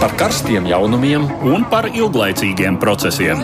[0.00, 3.40] par karstiem jaunumiem un par ilglaicīgiem procesiem.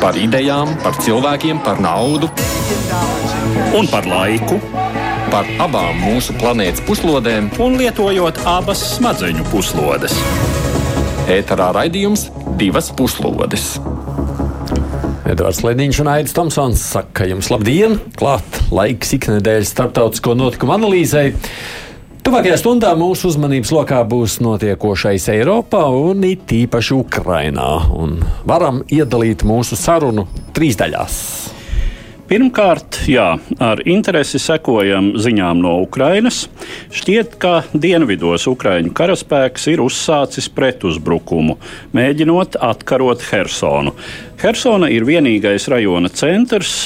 [0.00, 2.30] Par idejām, par cilvēkiem, par naudu
[3.78, 4.58] un par laiku.
[5.30, 10.16] Par abām mūsu planētas puslodēm, un lietojot abas smadzeņu puslodes.
[11.30, 12.26] Ēterā raidījums
[12.58, 13.76] divas puslodes.
[15.30, 18.00] Edvards Liniņš un Aits Tomsons saka jums labdien!
[18.18, 21.36] Klāt laiks iknedēļas starptautisko notikumu analīzei.
[22.20, 27.68] Tuvākajā stundā mūsu uzmanības lokā būs notiekošais Eiropā un it īpaši Ukrainā.
[27.96, 31.16] Un varam iedalīt mūsu sarunu trīs daļās.
[32.30, 33.24] Pirmkārt, jā,
[33.58, 36.44] ar interesi sekojam ziņām no Ukrainas.
[36.94, 41.56] Šķiet, ka dienvidos Ukraiņu karaspēks ir uzsācis pretuzbrukumu,
[41.96, 43.96] mēģinot atkarot Hersonu.
[44.44, 46.76] Hersona ir vienīgais rajona centrs,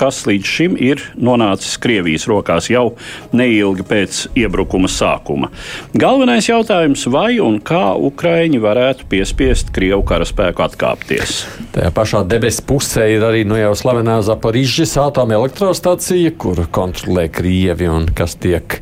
[0.00, 2.94] kas līdz šim ir nonācis Krievijas rokās jau
[3.36, 5.50] neilgi pēc iebrukuma sākuma.
[5.92, 11.42] Galvenais jautājums, vai un kā Ukraiņi varētu piespiest Krievu karaspēku atkāpties?
[11.76, 18.08] Tajā pašā debesu pusē ir arī nu jau slavenā Zaporižģis atomelektrostacija, kuru kontrolē Krievi un
[18.16, 18.80] kas tiek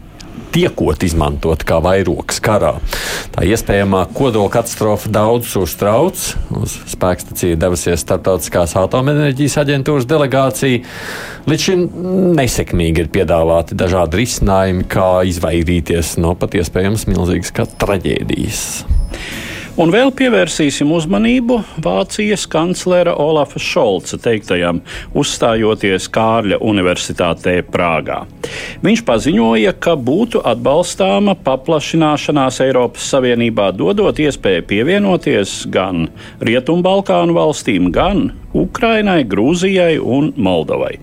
[0.55, 2.75] tiekot izmantot kā vairogs karā.
[3.35, 6.23] Tā iespējamā kodola katastrofa daudzus uztrauc.
[6.59, 10.85] Uz spēkstaciju devusies Startautiskās atomenerģijas aģentūras delegācija.
[11.49, 11.85] Līdz šim
[12.39, 18.65] nesekmīgi ir piedāvāti dažādi risinājumi, kā izvairīties no pat iespējams milzīgas traģēdijas.
[19.79, 24.81] Un vēl pievērsīsim uzmanību Vācijas kanclera Olafa Šolca teiktajam,
[25.15, 28.25] uzstājoties Kārļa Universitātē Prāgā.
[28.83, 36.09] Viņš paziņoja, ka būtu atbalstāma paplašināšanās Eiropas Savienībā, dodot iespēju pievienoties gan
[36.43, 40.97] Rietumbalkānu valstīm, gan Ukrainai, Grūzijai un Moldovai.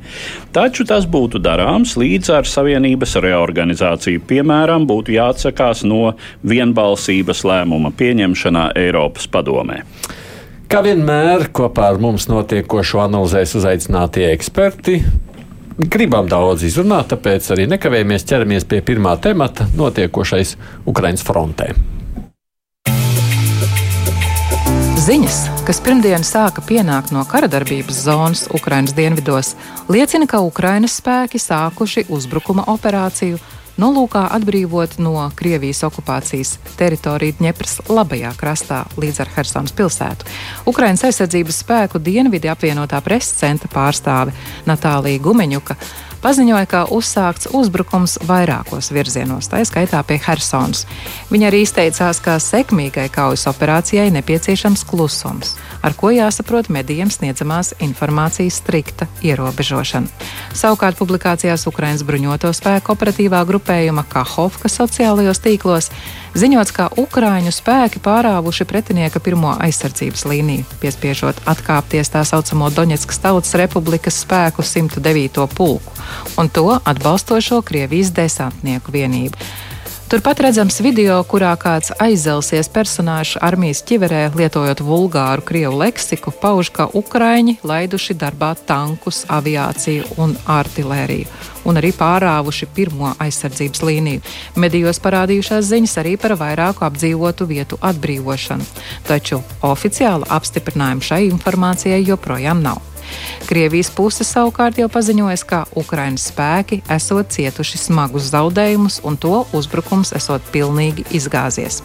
[0.56, 4.24] Taču tas būtu darāms līdz ar Savienības reorganizāciju.
[4.28, 9.82] Piemēram, būtu jāatsakās no vienbalsības lēmuma pieņemšanā Eiropas padomē.
[10.66, 15.00] Kā vienmēr, kopā ar mums notiekošo analizēs uzaicinātie eksperti.
[15.76, 20.56] Gribam daudz izrunāt, tāpēc arī nekavējamies ķeramies pie pirmā temata- notiekošais
[20.88, 21.74] Ukraiņas frontē.
[25.06, 25.36] Ziņas,
[25.68, 29.52] kas pirmdien sāka pienākt no kara darbības zonas Ukrainas dienvidos,
[29.86, 33.38] liecina, ka Ukrainas spēki sākuši uzbrukuma operāciju
[33.78, 40.26] nolūkā atbrīvot no Krievijas okupācijas teritoriju Dņepras labajā krastā līdz ar Helsinas pilsētu.
[40.74, 44.34] Ukrainas aizsardzības spēku dienvidi apvienotā preses centra pārstāve
[44.66, 45.78] Natālija Gumeņuka
[46.26, 50.86] paziņoja, ka uzsākts uzbrukums vairākos virzienos, tā skaitā pie Helsonas.
[51.30, 55.54] Viņa arī izteicās, ka sekmīgai kaujas operācijai nepieciešams klusums,
[55.86, 60.10] ar ko jāsaprot medijiem sniedzamās informācijas strikta ierobežošana.
[60.58, 65.92] Savukārt publikācijās Ukraiņas bruņoto spēku operatīvā grupējuma Kahovka sociālajos tīklos
[66.36, 73.56] ziņots, ka Ukrāņu spēki pārāvuši pretinieka pirmo aizsardzības līniju, piespiežot atkāpties tā saucamo Doņetskas Tautas
[73.60, 75.48] Republikas spēku 109.
[75.56, 75.96] pulku
[76.38, 79.40] un to atbalstošo Krievijas desantnieku vienību.
[80.06, 86.86] Turpat redzams video, kurā kāds aizelsies personāžs armijas ķiverē, lietojot vulgāru krievu leksiku, pauž, ka
[86.94, 91.26] Ukraiņi laiduši darbā tankus, aviāciju un artilēriju,
[91.66, 94.22] un arī pārāvuši pirmo aizsardzības līniju.
[94.62, 98.74] Medijos parādījušās ziņas arī par vairāku apdzīvotu vietu atbrīvošanu,
[99.10, 102.95] taču oficiāla apstiprinājuma šai informācijai joprojām nav.
[103.46, 110.16] Krievijas puse savukārt jau paziņoja, ka Ukraiņas spēki esot cietuši smagus zaudējumus un to uzbrukums
[110.18, 111.84] esot pilnīgi izgāzies.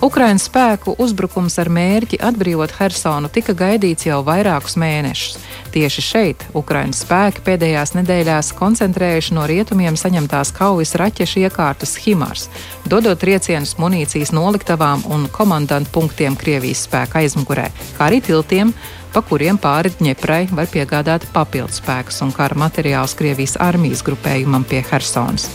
[0.00, 5.36] Ukraiņas spēku uzbrukums ar mērķi atbrīvot Hersonu tika gaidīts jau vairākus mēnešus.
[5.74, 12.48] Tieši šeit Ukraiņas spēki pēdējās nedēļās koncentrējuši no rietumiem saņemtās kaujas raķešu iekārtas Himars,
[12.88, 18.72] dodot triecienus munīcijas noliktavām un komandantu punktiem Krievijas spēka aizmugurē, kā arī tiltiem,
[19.14, 24.82] pa kuriem pāri Dņeprai var piegādāt papildus spēkus un kara materiālus Krievijas armijas grupējumam pie
[24.90, 25.48] Helsonas.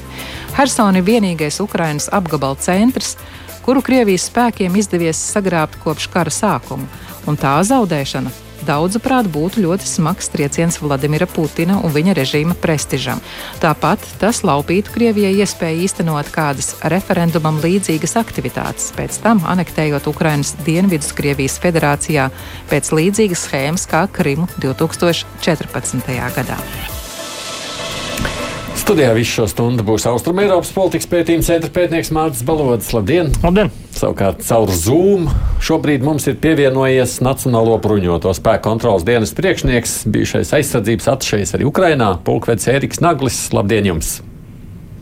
[0.56, 3.16] Helsona ir vienīgais Ukrainas apgabala centrs,
[3.66, 6.88] kuru Krievijas spēkiem izdevies sagrābt kopš kara sākuma,
[7.26, 13.22] un tā zaudēšana daudzuprāt būtu ļoti smags trieciens Vladimira Putina un viņa režīma prestižam.
[13.64, 21.14] Tāpat tas laupītu Krievijai iespēju īstenot kādas referendumam līdzīgas aktivitātes, pēc tam anektējot Ukrainas dienvidus
[21.16, 22.30] Krievijas federācijā
[22.72, 26.14] pēc līdzīgas schēmas kā Krimu 2014.
[26.36, 26.60] gadā.
[28.86, 32.92] Studijā visu šo stundu būs Austrumēropas politikas pētījuma centra pētnieks Mārcis Balodis.
[32.94, 33.32] Labdien!
[33.42, 33.72] Labdien!
[33.98, 35.24] Savukārt caur Zoom
[35.66, 42.12] šobrīd mums ir pievienojies Nacionālo bruņoto spēku kontrolas dienas priekšnieks, bijušais aizsardzības atšējs arī Ukrainā,
[42.28, 43.40] pulkvedis Ēriks Naglis.
[43.58, 44.12] Labdien jums!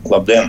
[0.08, 0.48] Labdien!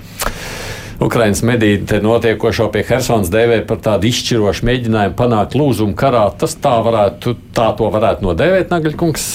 [1.03, 6.23] Ukraiņas mediji notiekošo pie Helsinas dēvē par tādu izšķirošu mēģinājumu panākt lūzumu karā.
[6.39, 9.29] Tas tā varētu, tā to varētu nodēvēt, Nagaļkungs.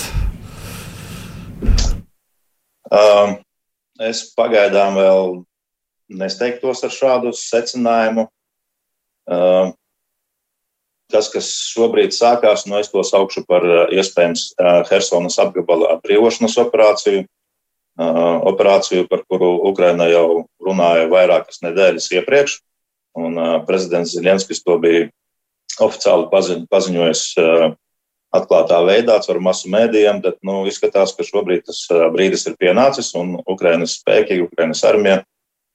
[2.88, 3.36] Um,
[4.08, 5.34] es pagaidām vēl
[6.20, 8.26] nesteigtos ar šādu secinājumu.
[9.30, 9.74] Um,
[11.10, 14.52] tas, kas šobrīd sākās, nu, es to saukšu par iespējams
[14.88, 17.26] Helsinas apgabala atbrīvošanas operāciju.
[18.00, 22.54] Operāciju, par kuru Ukraina jau runāja vairākas nedēļas iepriekš,
[23.18, 23.36] un
[23.68, 25.10] prezidents Zelenskis to bija
[25.82, 27.24] oficiāli paziņ, paziņojis
[28.34, 31.82] atklātā veidā ar masu mēdījiem, bet nu, izskatās, ka šobrīd tas
[32.14, 35.22] brīdis ir pienācis, un Ukrainas spēki, Ukrainas armija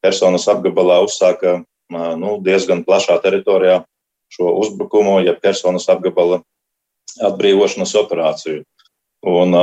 [0.06, 3.84] Helsinas apgabalā uzsāka nu, diezgan plašā teritorijā
[4.32, 6.42] šo uzbrukumu, jeb personas apgabala
[7.24, 8.64] atbrīvošanas operāciju.
[9.26, 9.56] Un,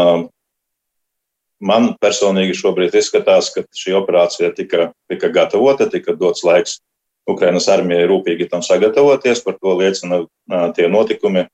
[1.63, 6.81] man personīgi šobrīd izskatās, ka šī operācija tika, tika gatavota, tika dots laiks
[7.31, 9.45] Ukrainas armijai rūpīgi tam sagatavoties.
[9.45, 10.25] Par to liecina
[10.77, 11.47] tie notikumi,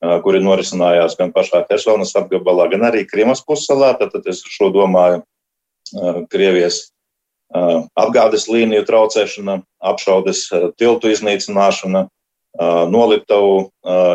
[0.00, 3.92] kuri norisinājās gan pašā Helsonas apgabalā, gan arī Krimas pussalā.
[4.00, 5.22] Tad, es šo domāju
[6.32, 6.88] Krievijas
[7.98, 9.60] apgādes līniju traucēšana,
[9.90, 10.46] apšaudes
[10.78, 12.06] tiltu iznīcināšana,
[12.90, 13.70] noliktavu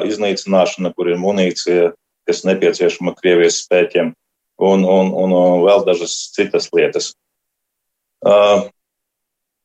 [0.07, 1.91] iznīcināšana, kur ir munīcija,
[2.25, 4.13] kas nepieciešama Krievijas spēkiem,
[4.57, 5.35] un, un, un
[5.67, 7.13] vēl dažas citas lietas.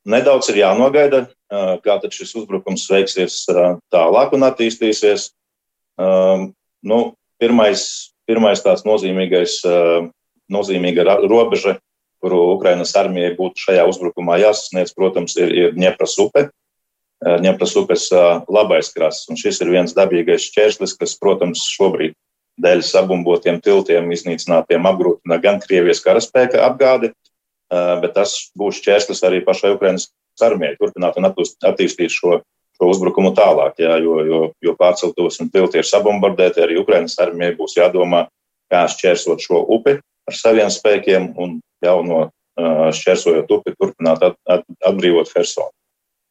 [0.01, 3.43] Nedaudz ir jānogaida, kā tad šis uzbrukums veiksies
[3.93, 5.31] tālāk un attīstīsies.
[6.81, 6.99] Nu,
[7.41, 7.83] pirmais,
[8.29, 9.59] pirmais tāds nozīmīgais,
[10.51, 11.77] nozīmīga robeža,
[12.21, 16.49] kuru Ukrainas armijai būtu šajā uzbrukumā jāsasniedz, protams, ir, ir Dņepras upe.
[17.21, 18.07] Ņemtas upes
[18.49, 19.27] labais krasts.
[19.29, 22.15] Un šis ir viens dabīgais šķērslis, kas, protams, šobrīd
[22.61, 27.11] dēļ sabumbotiem tiltiem, iznīcinātiem apgrūtina gan Krievijas karaspēka apgādi,
[27.71, 30.09] bet tas būs šķērslis arī pašai Ukrainas
[30.41, 32.41] armijai turpināt un attīstīt šo,
[32.81, 37.53] šo uzbrukumu tālāk, jā, jo, jo, jo pārceltos un tilti ir sabumbardēti, arī Ukrainas armijai
[37.59, 38.25] būs jādomā,
[38.73, 45.29] kā šķērsot šo upi ar saviem spēkiem un jauno šķērsojot upi turpināt at, at, atbrīvot
[45.35, 45.69] Hersonu.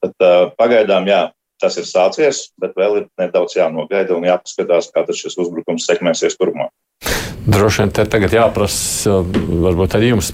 [0.02, 0.26] Tad,
[0.58, 1.28] pagaidām, jā,
[1.60, 6.72] tas ir sācies, bet vēl ir nedaudz jānogaida un jāpaskatās, kā šis uzbrukums sekmēsies turpmāk.
[7.50, 9.20] Droši vien te tagad jāprasa,
[9.64, 10.28] varbūt arī jums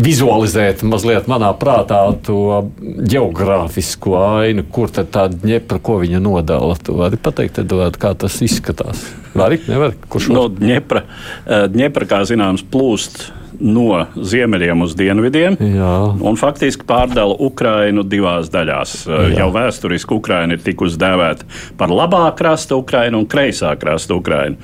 [0.00, 6.74] vizualizēt mazliet manā prātā to geogrāfisko ainu, kur tad tā ņepra, ko viņa nodala.
[6.82, 9.04] Tu vari pateikt, Eduard, kā tas izskatās?
[9.38, 9.94] Vari, nevar?
[10.10, 10.32] Kurš?
[10.34, 11.04] No ņepra,
[11.76, 13.28] ņepra, kā zināms, plūst
[13.60, 15.56] no ziemeļiem uz dienvidiem.
[15.60, 15.94] Jā.
[16.26, 18.94] Un faktiski pārdala Ukrainu divās daļās.
[19.06, 19.20] Jā.
[19.42, 21.48] Jau vēsturiski Ukraina ir tikusi dēvēta
[21.80, 24.56] par labā krasta Ukrainu un kreisā krasta Ukrainu,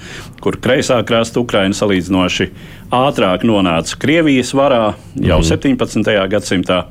[0.42, 2.50] kur kreisā krasta Ukraina salīdzinoši
[2.96, 5.50] ātrāk nonāca Krievijas varā jau mm.
[5.50, 6.16] 17.
[6.32, 6.84] gadsimtā,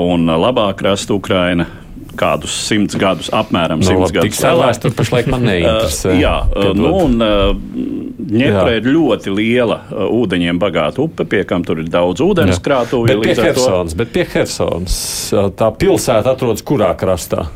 [0.00, 1.68] un labā krasta Ukraina
[2.18, 4.40] kādus simts gadus, apmēram nu, simts no, gadus.
[4.40, 6.16] Cēlās, tur pašlaik man neinteresē.
[6.24, 6.36] jā,
[6.78, 9.78] nu, un Ņepra ir ļoti liela
[10.12, 13.14] ūdeņiem bagāta upe, pie kam tur ir daudz ūdens krātuvi.
[13.14, 14.98] Bet pie Helsonas, bet pie Helsonas
[15.56, 17.46] tā pilsēta atrodas kurā krastā?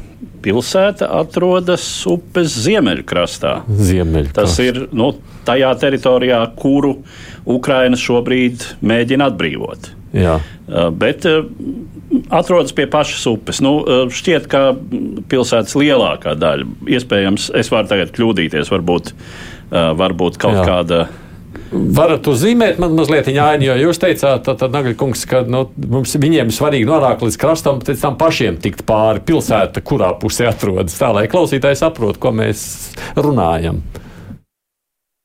[0.42, 3.52] Pilsēta atrodas upes ziemeļkrastā.
[3.68, 4.40] Ziemeļkrastā.
[4.40, 5.12] Tas ir nu,
[5.46, 6.96] tajā teritorijā, kuru
[7.52, 9.92] Ukraina šobrīd mēģina atbrīvot.
[10.16, 10.40] Jā.
[10.98, 11.26] Bet
[12.32, 13.60] atrodas pie pašas upes.
[13.64, 13.78] Nu,
[14.12, 14.62] šķiet, ka
[15.30, 16.68] pilsētas lielākā daļa,
[16.98, 19.12] iespējams, es varu tagad kļūdīties, varbūt,
[19.72, 20.68] varbūt kaut Jā.
[20.68, 21.02] kāda.
[21.72, 26.52] Varat uzzīmēt man mazliet ainu, jo jūs teicāt, tad, tad Nagaļkungs, ka nu, mums viņiem
[26.52, 31.24] svarīgi nonākt līdz krastam, pēc tam pašiem tikt pāri pilsēta, kurā pusē atrodas, tā lai
[31.32, 32.66] klausītājs saprot, ko mēs
[33.16, 33.80] runājam.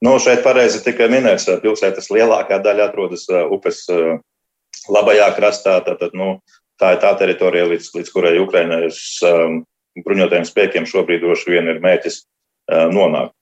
[0.03, 3.83] Nu, šeit pareizi tika minēts, pilsētas lielākā daļa atrodas upes
[4.91, 5.79] labajā krastā.
[5.85, 6.37] Tātad, nu,
[6.81, 9.61] tā ir tā teritorija, līdz, līdz kurai Ukrainas um,
[10.05, 13.33] bruņotajiem spēkiem šobrīd droši vien ir mērķis uh, nonākt.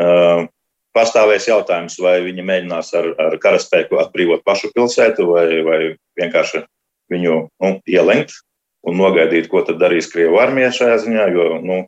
[0.00, 0.46] Uh,
[0.94, 5.80] pastāvēs jautājums, vai viņi mēģinās ar, ar karaspēku atbrīvot pašu pilsētu, vai, vai
[6.20, 6.64] vienkārši
[7.12, 8.36] viņu nu, ielenkt
[8.84, 11.80] un nogaidīt, ko tad darīs Krievu armija šajā ziņā, jo nu,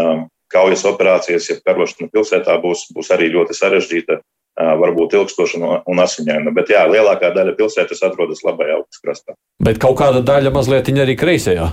[0.00, 4.20] um, kaujas operācijas, ja karošana pilsētā būs, būs arī ļoti sarežģīta
[4.58, 6.52] varbūt ilgstoša un asiņaina.
[6.56, 9.36] Bet jā, lielākā daļa pilsētas atrodas labajā upes krastā.
[9.62, 11.70] Bet kaut kāda daļa mazliet arī kreisajā.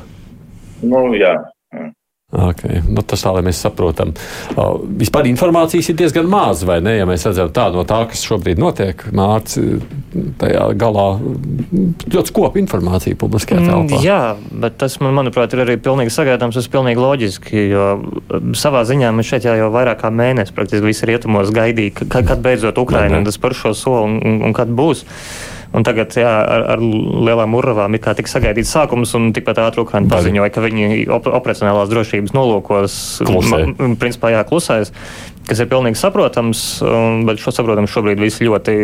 [0.85, 1.33] Nu, jā.
[1.73, 1.89] jā.
[2.35, 2.81] Okay.
[2.89, 4.11] Nu, tas tā, lai mēs saprotam.
[4.55, 6.97] Uh, vispār informācijas ir diezgan maz, vai ne?
[6.97, 9.85] Ja mēs redzam tā no tā, kas šobrīd notiek, Mārcis,
[10.41, 14.01] tajā galā ļoti skopa informācija publiskajā mm, telpā.
[14.03, 14.19] Jā,
[14.63, 17.87] bet tas, man, manuprāt, ir arī pilnīgi sagaidāms, tas pilnīgi loģiski, jo
[18.57, 22.43] savā ziņā mēs šeit jau, jau vairāk kā mēnesi praktiski visi rietumos gaidīja, kad, kad
[22.43, 25.05] beidzot Ukraina tas par šo soli un, un, un kad būs.
[25.75, 29.83] Un tagad jā, ar, ar lielām urvām ir kā tik sagaidīts sākums, un tikpat ātri
[29.83, 33.63] Ukraina paziņoja, ka viņi op operacionālās drošības nolūkos Klusē.
[34.01, 34.93] principā jā, klusēs
[35.45, 36.61] kas ir pilnīgi saprotams,
[37.27, 38.75] bet šo saprotams šobrīd visi ļoti,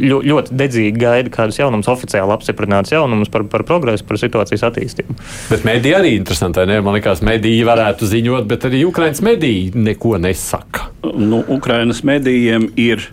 [0.00, 5.18] ļoti, ļoti dedzīgi gaida kādus jaunumus, oficiāli apstiprinātus jaunumus par, par progresu, par situācijas attīstību.
[5.52, 6.80] Bet mediji arī interesanti, ne?
[6.84, 10.88] Man liekas, mediji varētu ziņot, bet arī Ukraiņas mediji neko nesaka.
[11.18, 13.04] Nu, Ukrainas medijiem ir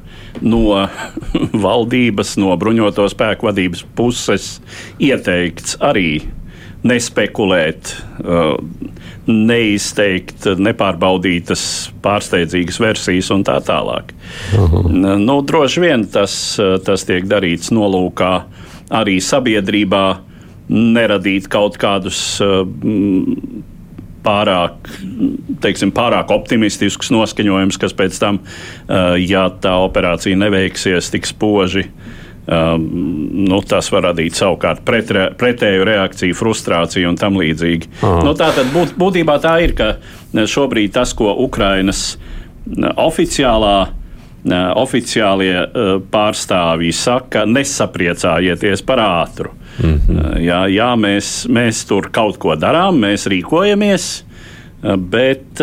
[0.41, 0.87] no
[1.65, 4.55] valdības, no bruņoto spēku vadības puses
[4.99, 6.21] ieteikts arī
[6.85, 8.59] nespekulēt, uh,
[9.25, 11.63] neizteikt nepārbaudītas,
[12.03, 14.13] pārsteidzīgas versijas un tā tālāk.
[14.53, 15.17] Uh -huh.
[15.17, 18.33] nu, droši vien tas, uh, tas tiek darīts nolūkā
[18.89, 20.05] arī sabiedrībā
[20.69, 22.41] neradīt kaut kādus
[24.25, 24.89] pārāk,
[25.63, 28.41] teiksim, pārāk optimistisks noskaņojums, kas pēc tam,
[29.21, 31.87] ja tā operācija neveiksies tik spoži,
[32.45, 32.83] Um,
[33.49, 37.89] nu, tas var radīt savukārt pretre, pretēju reakciju, frustrāciju un tam līdzīgi.
[38.21, 39.95] Nu, tā tad būt, būtībā tā ir, ka
[40.53, 42.19] šobrīd tas, ko Ukrainas
[43.01, 43.79] oficiālā
[44.53, 45.55] oficiālie
[46.11, 49.51] pārstāvji saka, nesapriecājieties par ātru.
[49.83, 50.37] Mm -hmm.
[50.39, 54.23] jā, jā mēs, mēs tur kaut ko darām, mēs rīkojamies,
[54.97, 55.61] bet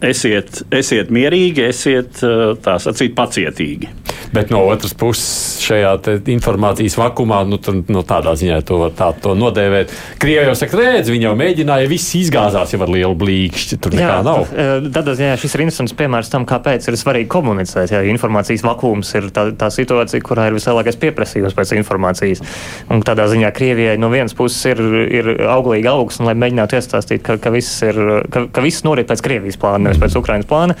[0.00, 2.20] esiet, esiet mierīgi, esiet
[2.62, 3.88] tā sacīt pacietīgi.
[4.34, 5.92] Bet no otras puses, šajā
[6.32, 9.92] informācijas vakumā, nu, tur, no tādā ziņā to var tā to nodēvēt.
[10.22, 13.78] Krievija jau saka, redz, viņi jau mēģināja, viss izgāzās jau ar lielu blīkšķi.
[13.84, 14.48] Tur nekā jā, nav.
[14.96, 17.94] Tādā ziņā šis ir interesants piemērs tam, kāpēc ir svarīgi komunicēt.
[17.94, 22.42] Jā, informācijas vakums ir tā, tā situācija, kurā ir vislielākais pieprasījums pēc informācijas.
[22.90, 24.82] Un tādā ziņā Krievijai no vienas puses ir,
[25.20, 28.02] ir auglīga augsne, lai mēģinātu iestāstīt, ka, ka, viss, ir,
[28.34, 30.78] ka, ka viss norit pēc Krievijas plāna, nevis pēc Ukrainas plāna.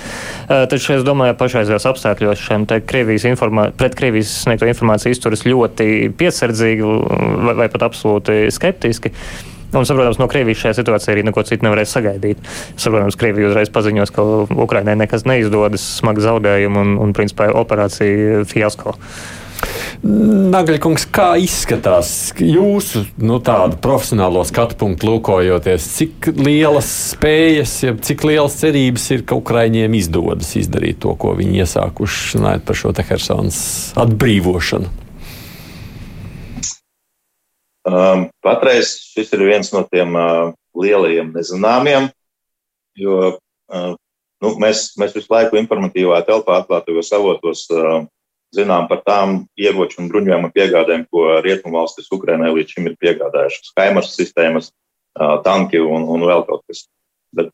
[0.48, 6.12] Taču es domāju, pašreizējos apstākļos šiem Krievijas informācijas informā pret Krievijas sniegto informāciju izturas ļoti
[6.18, 6.84] piesardzīgi
[7.44, 9.12] vai, vai pat absolūti skeptiski.
[9.74, 12.42] Un, saprotams, no Krievijas šajā situācijā arī neko citu nevarēs sagaidīt.
[12.78, 14.26] Saprotams, Krievija uzreiz paziņos, ka
[14.62, 18.94] Ukrainai nekas neizdodas, smagi zaudējumi un, un principā, operācija fiasko.
[20.04, 28.58] Nagaļkungs, kā izskatās jūsu nu, profesionālo skatu punktu lūkojoties, cik lielas spējas, ja cik lielas
[28.60, 33.58] cerības ir, ka Ukraiņiem izdodas izdarīt to, ko viņi iesākuši runājot par šo Hersons
[34.04, 34.92] atbrīvošanu?
[37.84, 42.08] Um, patreiz šis ir viens no tiem uh, lielajiem nezināmiem,
[42.96, 43.90] jo uh,
[44.40, 48.06] nu, mēs, mēs visu laiku informatīvā telpā atklātajos avotos uh,
[48.54, 53.72] zinām par tām ieroču un bruņojuma piegādēm, ko Rietumvalstis Ukrainai līdz šim ir piegādājušas.
[53.76, 54.70] Kaimars sistēmas,
[55.44, 56.86] tanki un, un vēl kaut kas.
[57.34, 57.50] Bet,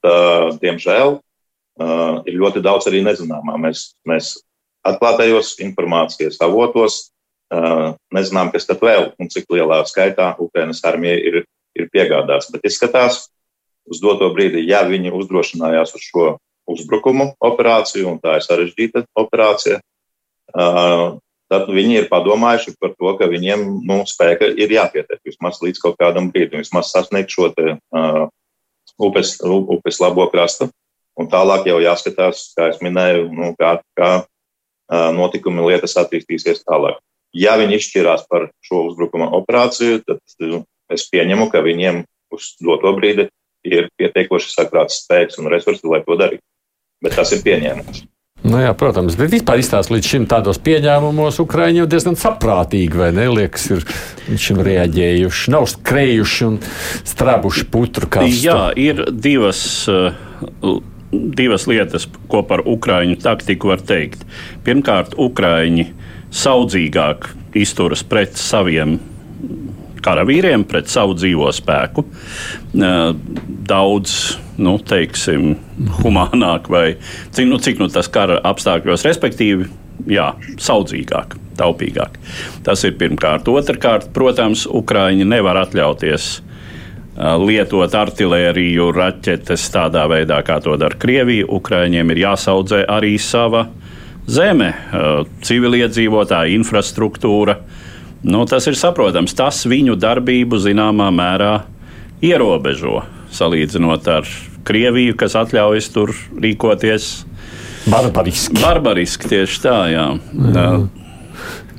[0.60, 1.16] diemžēl,
[2.28, 3.56] ir ļoti daudz arī nezināmā.
[3.60, 4.34] Mēs, mēs
[4.86, 7.06] atklātajos informācijas avotos
[8.14, 11.42] nezinām, kas tad vēl un cik lielā skaitā Ukrainas armija ir,
[11.76, 12.50] ir piegādāts.
[12.52, 13.24] Bet izskatās,
[13.90, 16.26] uz doto brīdi, ja viņi uzdrošinājās uz šo
[16.70, 19.80] uzbrukumu operāciju, un tā ir sarežģīta operācija,
[21.50, 25.98] tad viņi ir padomājuši par to, ka viņiem nu, spēka ir jāpietiek vismaz līdz kaut
[26.00, 28.26] kādam brīdim, vismaz sasniegt šo te, uh,
[29.02, 30.70] upes, upes labo krastu.
[31.18, 37.00] Un tālāk jau jāskatās, kā es minēju, nu, kā, kā uh, notikumi lietas attīstīsies tālāk.
[37.36, 42.04] Ja viņi izšķirās par šo uzbrukuma operāciju, tad uh, es pieņemu, ka viņiem
[42.34, 43.26] uz doto brīdi
[43.66, 46.46] ir pietiekoši sakrāts spēks un resursi, lai to darītu.
[47.02, 48.04] Bet tas ir pieņēmums.
[48.40, 51.42] Nu jā, protams, bet vispār izstāstīt līdz šim tādos pieņēmumos,
[51.76, 53.26] jau diezgan saprātīgi, vai ne?
[53.36, 56.56] Liekas, ir šim reaģējuši, nav skrējuši un
[57.10, 58.46] strābuši putru karstu.
[58.48, 59.60] Jā, ir divas.
[59.92, 60.80] Uh,
[61.10, 64.22] divas lietas, ko par ukrāņu taktiku var teikt.
[64.66, 65.88] Pirmkārt, ukrāņi
[66.30, 69.00] saudzīgāk izturas pret saviem
[70.04, 72.06] karavīriem, pret savu dzīvo spēku.
[73.70, 74.16] Daudz,
[74.58, 75.54] nu, teiksim,
[76.00, 76.84] humānāk vai
[77.30, 79.68] cik nu, cik nu tas kara apstākļos, respektīvi,
[80.10, 82.18] jā, saudzīgāk, taupīgāk.
[82.66, 83.48] Tas ir pirmkārt.
[83.48, 86.32] Otrakārt, protams, Ukrāņi nevar atļauties
[87.20, 91.48] lietot artēriju, raķetes tādā veidā, kā to dara Krievija.
[91.52, 93.66] Ukrāņiem ir jāsaudzē arī sava
[94.30, 94.72] zeme,
[95.44, 97.58] civiliedzīvotāja infrastruktūra.
[98.22, 99.34] Nu, tas ir saprotams.
[99.36, 101.54] Tas viņu darbību zināmā mērā
[102.24, 103.00] ierobežo
[103.34, 104.30] salīdzinot ar
[104.66, 107.10] Krieviju, kas atļaujas tur rīkoties
[107.90, 108.58] barbariski.
[108.60, 110.06] Barbariski tieši tā, jā.
[110.54, 110.66] jā.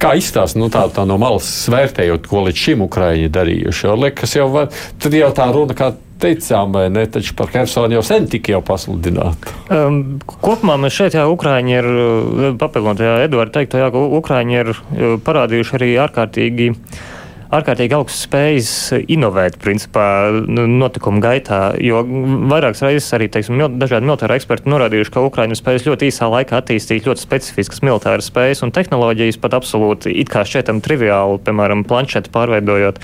[0.01, 3.86] Kā izstāsta nu, tā, tā no malas vērtējot, ko līdz šim Ukrāņi darījuši?
[3.86, 5.91] Jo liekas, jau var, tad jau tā runa, kā
[6.22, 7.05] teicām, vai ne?
[7.10, 9.53] Taču par Hersonu jau sen tika jau pasludināta.
[9.74, 11.89] Um, kopumā mēs šeit, jā, Ukrāņi ir,
[12.62, 14.74] papildinot, jā, Eduards teikto, jā, ka Ukrāņi ir
[15.25, 16.72] parādījuši arī ārkārtīgi
[17.51, 18.72] ārkārtīgi augsts spējas
[19.12, 20.05] inovēt, principā,
[20.48, 21.62] nu, notikumu gaitā.
[21.84, 22.01] Jo
[22.51, 27.10] vairākas reizes arī teiksim, dažādi militāri eksperti norādījuši, ka Ukraiņa spējas ļoti īsā laikā attīstīt
[27.10, 33.01] ļoti specifiskas militāras spējas un tehnoloģijas, pat absolūti it kā šķietam triviāli, piemēram, planšeti pārveidojot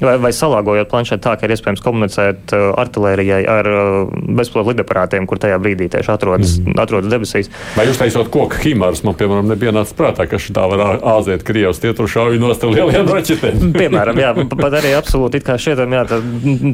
[0.00, 5.26] vai, vai salāgojot planšeti tā, ka ir iespējams komunicēt uh, artērijai ar uh, bezpilota lidaparātiem,
[5.28, 6.76] kur tajā brīdī tieši atrodas, mm.
[6.82, 7.50] atrodas debesīs.
[7.76, 10.84] Vai jūs taisot koku himārus, man piemēram nebija nācis prātā, ka šitā var
[11.16, 13.70] āzēt Krievijas tie tur šauju nost lieliem raķetēm.
[13.80, 16.20] piemēram, jā, pat arī absolūti it kā šķietam, jā, tā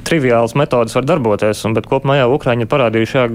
[0.08, 3.26] triviāls metodas var darboties, un, bet kopumā jā, Ukraiņi parādījuši, jā,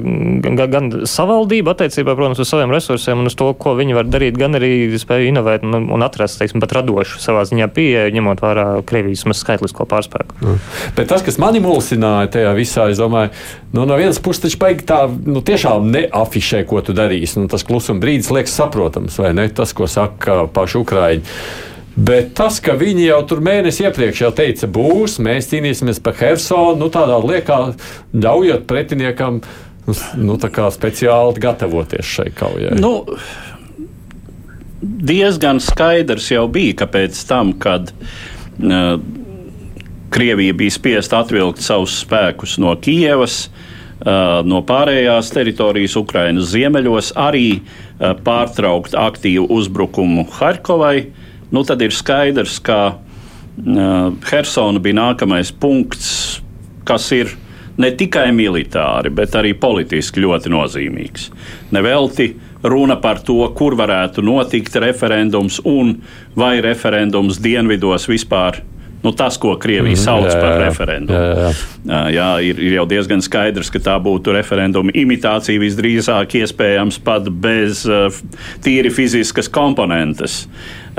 [0.45, 4.37] gan, gan savaldību attiecībā, protams, uz saviem resursiem un uz to, ko viņi var darīt,
[4.39, 8.67] gan arī spēju inovēt un, un atrast, teiksim, pat radošu savā ziņā pieeju, ņemot vērā
[8.89, 10.37] Krievijas skaitlisko pārspēku.
[10.41, 10.59] Mm.
[10.97, 13.31] Bet tas, kas mani mulsināja tajā visā, es domāju,
[13.75, 17.39] nu, no vienas puses taču baigi tā, nu, tiešām neafišē, ko tu darīsi.
[17.39, 19.47] Nu, tas klusuma brīdis liekas saprotams, vai ne?
[19.53, 21.35] Tas, ko saka paši Ukraiņi.
[21.99, 26.77] Bet tas, ka viņi jau tur mēnesi iepriekš jau teica, būs, mēs cīnīsimies par Helsonu,
[26.79, 27.57] nu, tādā liekā,
[28.15, 29.41] ļaujot pretiniekam
[29.89, 30.37] nu, nu
[30.71, 32.77] speciāli gatavoties šai kaujai.
[32.79, 32.93] Nu,
[34.81, 38.99] diezgan skaidrs jau bija, ka pēc tam, kad uh,
[40.09, 43.47] Krievija bija spiesta atvilkt savus spēkus no Kijevas,
[44.47, 47.59] no pārējās teritorijas Ukrainas ziemeļos, arī
[47.99, 51.09] pārtraukt aktīvu uzbrukumu Harkovai
[51.51, 52.79] nu, tad ir skaidrs, ka
[54.29, 56.39] Helsona bija nākamais punkts,
[56.87, 57.33] kas ir
[57.79, 61.29] ne tikai militāri, bet arī politiski ļoti nozīmīgs.
[61.75, 62.31] Nevelti
[62.63, 65.95] runa par to, kur varētu notikt referendums un
[66.39, 68.61] vai referendums dienvidos vispār
[69.03, 71.19] Nu, tas, ko Krievija mm, sauc jā, par jā, referendumu.
[71.19, 71.51] Jā,
[71.87, 71.99] jā.
[72.11, 77.85] Jā, ir, ir jau diezgan skaidrs, ka tā būtu referenduma imitācija visdrīzāk iespējams pat bez
[77.87, 78.11] uh,
[78.65, 80.41] tīri fiziskas komponentes.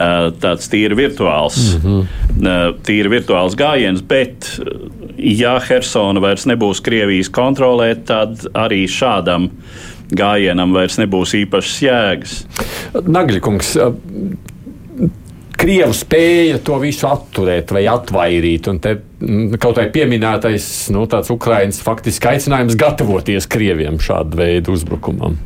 [0.00, 2.78] Uh, tāds tīri virtuāls, mm -hmm.
[2.86, 4.48] tīri virtuāls gājiens, bet,
[5.18, 9.50] ja Hersona vairs nebūs Krievijas kontrolē, tad arī šādam
[10.10, 12.46] gājienam vairs nebūs īpašas jēgas.
[13.06, 13.76] Nagļkungs,
[15.60, 18.68] Krievu spēja to visu atturēt vai atvairīt.
[18.72, 25.36] Un te mm, kaut kā pieminētais nu, Ukraiņas faktiski aicinājums gatavoties Krieviem šādu veidu uzbrukumam.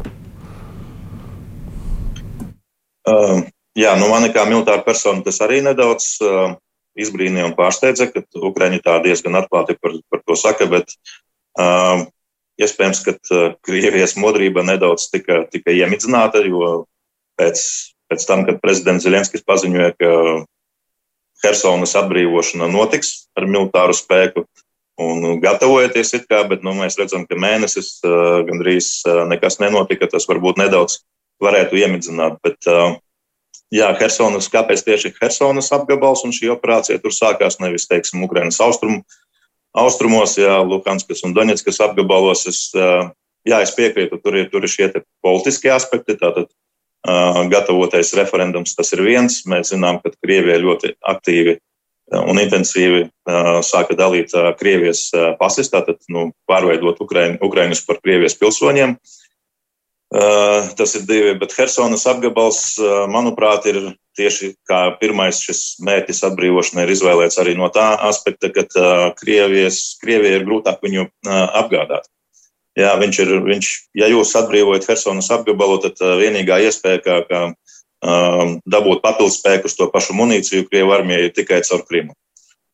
[3.04, 3.42] Uh,
[3.76, 6.54] jā, nu mani kā militāra persona tas arī nedaudz uh,
[6.94, 10.94] izbrīnīja un pārsteidza, ka Ukraiņi tā diezgan atklāti par, par to saka, bet
[11.58, 12.06] uh,
[12.62, 16.84] iespējams, ka uh, Krievijas modrība nedaudz tika, tika iemidzināta, jo
[17.34, 17.66] pēc
[18.10, 20.10] pēc tam, kad prezidents Zelenskis paziņoja, ka
[21.44, 24.46] Helsonas atbrīvošana notiks ar militāru spēku.
[25.00, 30.06] Un gatavojoties it kā, bet nu, mēs redzam, ka mēnesis gandrīz nekas nenotika.
[30.10, 31.00] Tas varbūt nedaudz
[31.42, 32.38] varētu iemidzināt.
[32.46, 32.68] Bet,
[33.74, 39.02] jā, Helsonas, kāpēc tieši Helsonas apgabals un šī operācija tur sākās nevis, teiksim, Ukrainas austrumu,
[39.74, 42.46] austrumos, jā, Luhanskas un Doņetskas apgabalos.
[42.46, 42.68] Es,
[43.44, 44.92] jā, es piekrītu, tur ir, tur ir šie
[45.24, 46.14] politiskie aspekti.
[46.22, 46.54] Tātad
[47.52, 48.74] gatavotais referendums.
[48.76, 49.42] Tas ir viens.
[49.50, 51.58] Mēs zinām, ka Krievija ļoti aktīvi
[52.14, 53.06] un intensīvi
[53.64, 55.08] sāka dalīt Krievijas
[55.40, 58.96] pasis, tātad nu, pārveidot Ukraiņu, Ukraiņus par Krievijas pilsoņiem.
[60.78, 62.76] Tas ir divi, bet Helsonas apgabals,
[63.10, 63.80] manuprāt, ir
[64.14, 68.66] tieši kā pirmais šis mērķis atbrīvošanai ir izvēlēts arī no tā aspekta, ka
[69.18, 72.06] Krievijas, Krievija ir grūtāk viņu apgādāt.
[72.74, 78.56] Jā, viņš ir, viņš, ja jūs atbrīvojat Helsonas apgabalu, tad vienīgā iespēja, kā, kā um,
[78.66, 82.16] dabūt papildus spēkus to pašu munīciju Krievu armijai, ir tikai caur Krimu.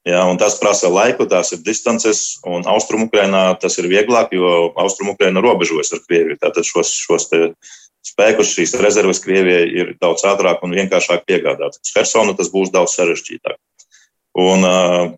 [0.09, 5.93] Jā, tas prasa laiku, tās ir distances, un Austrumukrainā tas ir vieglāk, jo Austrumukraina robežojas
[5.93, 6.39] ar Krieviju.
[6.41, 7.29] Tātad šos, šos
[8.09, 11.77] spēkus, šīs rezerves Krievijai ir daudz ātrāk un vienkāršāk piegādāt.
[11.77, 13.61] Uz Hersonu tas būs daudz sarežģītāk.
[14.41, 15.13] Un uh,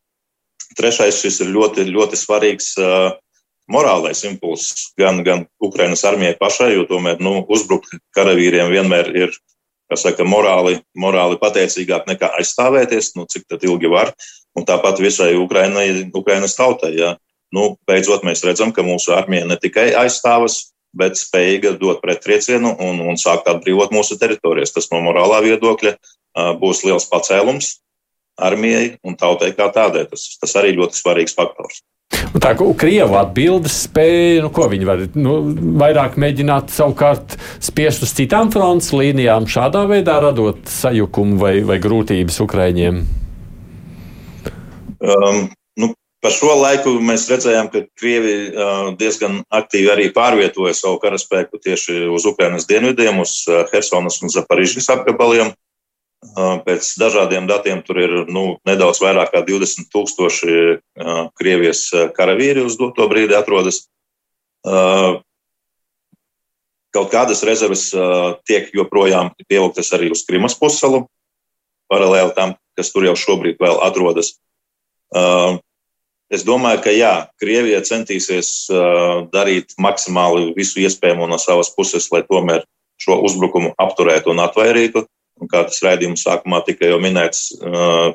[0.75, 2.75] trešais, šis ir ļoti, ļoti svarīgs.
[2.83, 3.13] Uh,
[3.71, 9.35] morālais impulss gan, gan Ukrainas armijai pašai, jo tomēr nu, uzbrukt karavīriem vienmēr ir
[9.99, 14.13] saka, morāli, morāli pateicīgāk nekā aizstāvēties, nu, cik ilgi var.
[14.57, 16.95] Un tāpat visai Ukrainai, Ukrainas tautai.
[16.97, 17.17] Ja.
[17.53, 23.01] Nu, beidzot, mēs redzam, ka mūsu armija ne tikai aizstāvas, bet spējīga dot pretriecienu un,
[23.05, 24.75] un sākt atbrīvot mūsu teritorijas.
[24.77, 25.97] Tas no morālā viedokļa
[26.61, 27.79] būs liels pacēlums
[28.41, 30.07] armijai un tautai kā tādai.
[30.09, 31.83] Tas, tas arī ļoti svarīgs faktors.
[32.33, 35.39] Un tā kā Krievija atbildes spēja, nu, ko viņi var nu,
[35.81, 42.41] vairāk mēģināt savukārt spiest uz citām frontes līnijām, šādā veidā radot sajukumu vai, vai grūtības
[42.47, 43.03] Ukraiņiem?
[45.03, 48.35] Um, nu, Par šo laiku mēs redzējām, ka Krievi
[49.01, 53.41] diezgan aktīvi arī pārvietoja savu karaspēku tieši uz Ukrainas dienvidiem, uz
[53.73, 55.51] Helsonas un Zaparižas apgabaliem.
[56.23, 60.55] Pēc dažādiem datiem tur ir nu, nedaudz vairāk kā 20 tūkstoši
[61.35, 63.83] Krievijas karavīri uz doto brīdi atrodas.
[66.93, 67.89] Kaut kādas rezerves
[68.47, 71.09] tiek joprojām pievilktas arī uz Krimas pussalu,
[71.91, 74.37] paralēli tam, kas tur jau šobrīd vēl atrodas.
[76.33, 78.71] Es domāju, ka jā, Krievija centīsies
[79.35, 82.63] darīt maksimāli visu iespējamo no savas puses, lai tomēr
[83.03, 85.03] šo uzbrukumu apturētu un atvairītu.
[85.43, 87.49] Un kā tas raidījums sākumā tika jau minēts,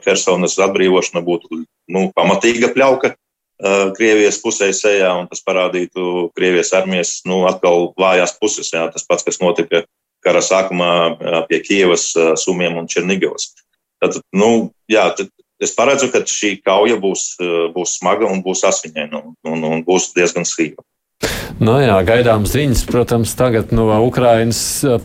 [0.06, 3.18] Kersonas atbrīvošana būtu nu, pamatīga pļauka
[3.98, 8.70] Krievijas pusē sejā, un tas parādītu Krievijas armijas nu, atkal vājās puses.
[8.74, 9.84] Jā, tas pats, kas notika
[10.24, 10.92] kara sākumā
[11.50, 13.50] pie Kievas, Sumiem un Černigavas.
[14.02, 15.32] Tad, nu, jā, tad
[15.64, 17.32] es paredzu, ka šī kauja būs,
[17.74, 20.86] būs smaga un būs asiņaina un, un, un būs diezgan sīva.
[21.58, 24.60] Nu jā, gaidām ziņas, protams, tagad no Ukrainas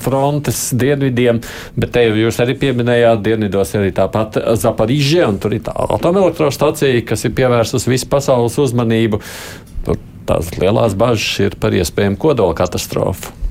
[0.04, 1.40] frontes dienvidiem,
[1.80, 7.06] bet te jau jūs arī pieminējāt, dienvidos arī tāpat Zaparīžie, un tur ir tā atomelektrostacija,
[7.08, 9.22] kas ir pievērsus visu pasaules uzmanību.
[9.86, 13.41] Tur tās lielās bažas ir par iespējamu kodola katastrofu.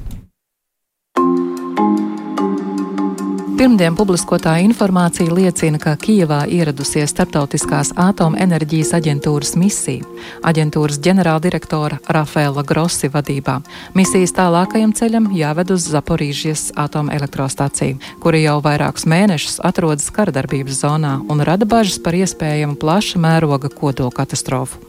[3.61, 10.01] Pirmdien publiskotā informācija liecina, ka Kijevā ieradusies Startautiskās atomenerģijas aģentūras misija,
[10.49, 13.59] aģentūras ģenerāldirektora Rafaela Grossi vadībā.
[13.93, 21.45] Misijas tālākajam ceļam jāved uz Zaporīžas atomelektrostaciju, kura jau vairākus mēnešus atrodas karadarbības zonā un
[21.45, 24.81] rada bažas par iespējamu plaša mēroga kodola katastrofu.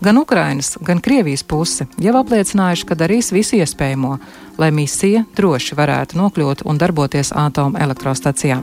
[0.00, 4.14] Gan Ukrainas, gan Krievijas puse jau apliecinājuši, ka darīs visu iespējamo,
[4.60, 8.58] lai misija droši varētu nokļūt un darboties atomelektrostacijā.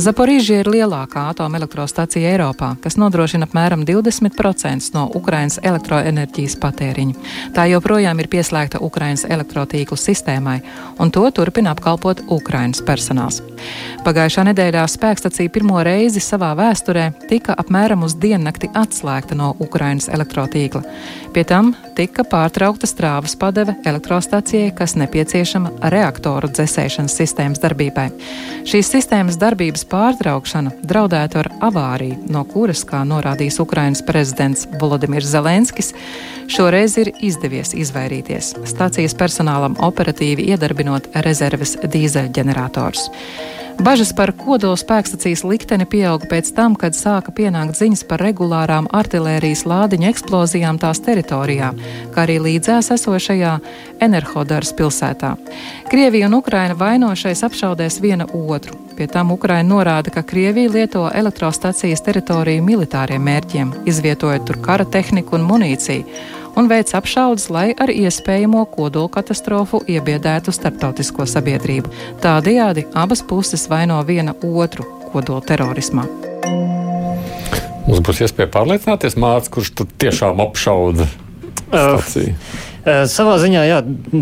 [0.00, 7.28] Zaporīžie ir lielākā atomelektrostacija Eiropā, kas nodrošina apmēram 20% no Ukrainas elektroenerģijas patēriņa.
[7.56, 10.58] Tā joprojām ir pieslēgta Ukrainas elektrotīklu sistēmai,
[11.00, 13.40] un to turpina apkalpot Ukrainas personāls.
[14.04, 20.21] Pagājušā nedēļā spēkstacija pirmo reizi savā vēsturē tika apmēram uz diennakti atslēgta no Ukrainas elektrotīkla
[20.26, 20.82] tīkla.
[21.32, 28.08] Pie tam tika pārtraukta strāvas padeve elektrostacijai, kas nepieciešama reaktoru dzēsēšanas sistēmas darbībai.
[28.68, 35.92] Šīs sistēmas darbības pārtraukšana draudētu ar avāriju, no kuras, kā norādījis Ukrainas prezidents Volodimirs Zelenskis,
[36.52, 38.54] šoreiz ir izdevies izvairīties.
[38.68, 43.08] Stācijas personālam operatīvi iedarbinot rezerves dīzeļģenerators.
[43.80, 49.64] Bažas par kodola spēkstacijas likteni pieauga pēc tam, kad sāka pienākt ziņas par regulārām artilērijas
[49.66, 51.72] lādiņu eksplozijām tās teritorijā,
[52.14, 53.56] kā arī līdzās esošajā
[54.04, 55.32] Enerhodaras pilsētā.
[55.90, 58.78] Krievija un Ukraina vainošais apšaudēs viena otru.
[58.96, 65.38] Pie tam Ukraina norāda, ka Krievija lieto elektrostacijas teritoriju militāriem mērķiem, izvietojot tur kara tehniku
[65.38, 71.92] un munīciju un veic apšaudas, lai ar iespējamo kodola katastrofu iebiedētu starptautisko sabiedrību.
[72.24, 76.06] Tādējādi abas puses vaino viena otru kodola terorismā.
[77.86, 81.08] Mums būs iespēja pārliecināties, mācīt, kurš tur tiešām apšauda
[81.72, 82.36] stāciju.
[82.36, 82.71] Uh.
[82.82, 83.76] Savā ziņā, jā,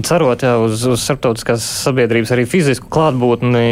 [0.04, 3.62] cerot jā, uz, uz starptautiskās sabiedrības arī fizisku klātbūtni,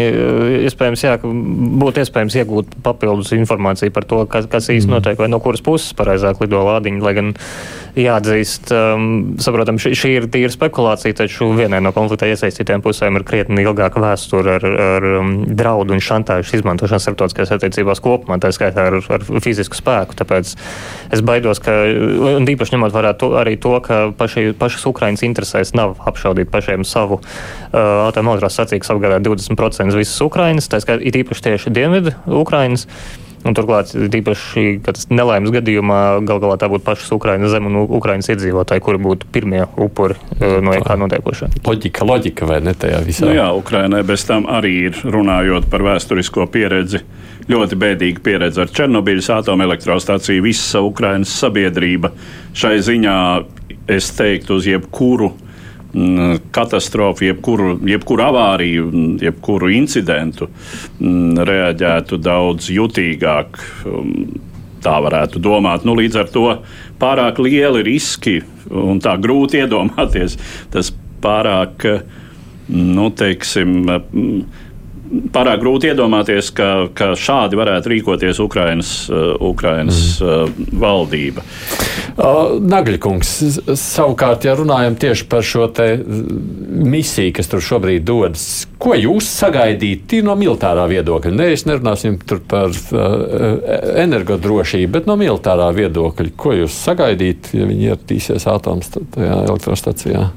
[0.64, 4.94] iespējams, jā, būtu iespējams iegūt papildus informāciju par to, kas, kas īsti mm.
[4.96, 7.34] notiek, vai no kuras puses pareizāk lido lādiņi, lai gan
[7.98, 9.04] jāatzīst, um,
[9.42, 14.00] saprotam, šī, šī ir tīra spekulācija, taču vienai no konfliktā iesaistītiem pusēm ir krietni ilgāka
[14.00, 19.28] vēsture ar, ar um, draudu un šantāžu izmantošanu starptautiskajās attiecībās kopumā, tā skaitā ar, ar
[19.44, 20.16] fizisku spēku.
[20.16, 20.54] Tāpēc
[21.12, 21.76] es baidos, ka,
[22.38, 26.84] un īpaši ņemot vērā to, arī to, ka paši, pašas Ukrainas interesēs nav apšaudīt pašiem
[26.86, 32.14] savu uh, atomelektrās sacīku, kas apgādā 20% visas Ukrainas, tā skaitā ir īpaši tieši dienvidu
[32.26, 32.86] Ukrainas.
[33.46, 38.82] Un turklāt, tas nelaimes gadījumā gal galā tā būtu pašas Ukraiņas zeme un Ukraiņas iedzīvotāji,
[38.82, 41.52] kuri būtu pirmie upuri uh, no jebkā notiekošā.
[41.66, 43.28] Loģika, loģika vai ne tajā visā?
[43.28, 47.04] Nu jā, Ukraiņai bez tam arī ir runājot par vēsturisko pieredzi.
[47.48, 50.42] Ļoti bēdīga pieredze ar Černobiļas atomelektrostaciju.
[50.44, 52.10] Visa Ukraiņas sabiedrība
[52.58, 53.14] šai ziņā,
[53.88, 55.32] es teiktu, uz jebkuru
[55.94, 58.88] Mm, katastrofu, jebkuru, jebkuru avāriju,
[59.22, 60.50] jebkuru incidentu
[61.00, 63.56] mm, reaģētu daudz jutīgāk.
[63.88, 64.12] Um,
[64.84, 65.86] tā varētu domāt.
[65.88, 66.44] Nu, līdz ar to
[67.00, 68.36] pārāk lieli riski
[68.68, 70.36] un tā grūti iedomāties.
[70.70, 70.92] Tas
[71.24, 71.88] pārāk,
[72.68, 73.88] nu, teiksim,
[75.32, 78.92] pārāk grūti iedomāties, ka, ka šādi varētu rīkoties Ukrainas,
[79.44, 80.72] Ukrainas mm.
[80.80, 81.44] valdība.
[82.18, 83.30] Nagļkungs,
[83.78, 90.34] savukārt, ja runājam tieši par šo misiju, kas tur šobrīd dodas, ko jūs sagaidīt no
[90.38, 91.34] militārā viedokļa?
[91.38, 92.18] Ne, es nerunāsim
[92.50, 93.14] par uh,
[94.02, 96.34] energodrošību, bet no militārā viedokļa.
[96.38, 100.28] Ko jūs sagaidīt, ja viņi ieradīsies atoms tajā elektrostacijā?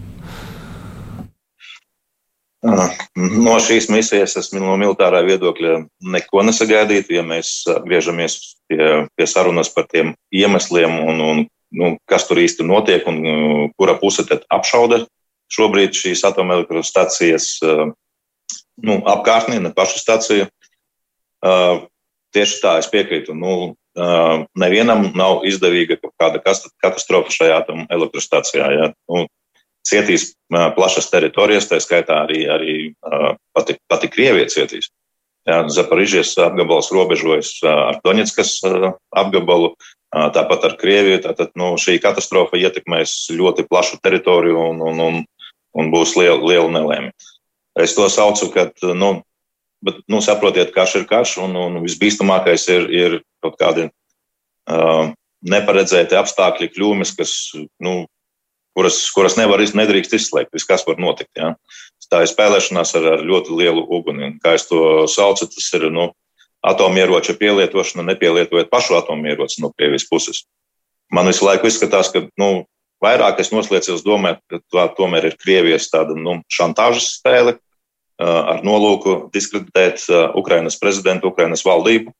[2.61, 5.79] No šīs misijas es no militārā viedokļa
[6.13, 7.15] neko nesagaidītu.
[7.17, 8.37] Ja mēs atgriežamies
[8.69, 11.41] pie, pie sarunas par tiem iemesliem un, un
[11.73, 13.23] nu, kas tur īsti notiek un
[13.79, 15.05] kura puse tad apšauda
[15.51, 17.57] šobrīd šīs atomelektrostacijas
[18.81, 20.47] nu, apkārtnī, ne pašu staciju.
[22.31, 23.35] Tieši tā, es piekrītu.
[23.35, 23.73] Nu,
[24.55, 28.69] nevienam nav izdevīga kaut kāda katastrofa šajā atomelektrostacijā.
[28.77, 28.91] Ja?
[29.09, 29.25] Nu,
[29.87, 32.75] cietīs plašas teritorijas, tā skaitā arī, arī
[33.55, 34.91] pati, pati Krievija cietīs.
[35.49, 38.59] Jā, Zaporižies apgabals robežojas ar Doņetskas
[39.17, 39.71] apgabalu,
[40.11, 41.23] tāpat ar Krieviju.
[41.23, 45.19] Tātad nu, šī katastrofa ietekmēs ļoti plašu teritoriju un, un, un,
[45.73, 47.09] un būs liela, liela nelēma.
[47.81, 49.15] Es to saucu, ka, nu,
[49.81, 55.09] bet, nu, saprotiet, karš ir karš, un, un visbīstamākais ir, ir kaut kādi uh,
[55.41, 57.35] neparedzēti apstākļi, kļūmes, kas
[57.81, 58.03] nu,
[58.77, 60.51] kuras, kuras nevar, nedrīkst izslēgt.
[60.55, 61.31] Viss, kas var notikt.
[61.37, 61.55] Ja?
[62.11, 64.25] Tā ir spēlēšanās ar, ar ļoti lielu uguni.
[64.27, 66.09] Un, kā es to saucu, tas ir nu,
[66.61, 70.43] atomieroča pielietošana, nepielietojot pašu atomieroci no Krievijas puses.
[71.11, 72.65] Man visu laiku izskatās, ka nu,
[73.03, 77.57] vairāk es noslēdzos domāt, ka tā tomēr ir Krievijas tāda nu, šantāžas spēle
[78.21, 80.03] ar nolūku diskreditēt
[80.37, 82.13] Ukrainas prezidentu, Ukrainas valdību.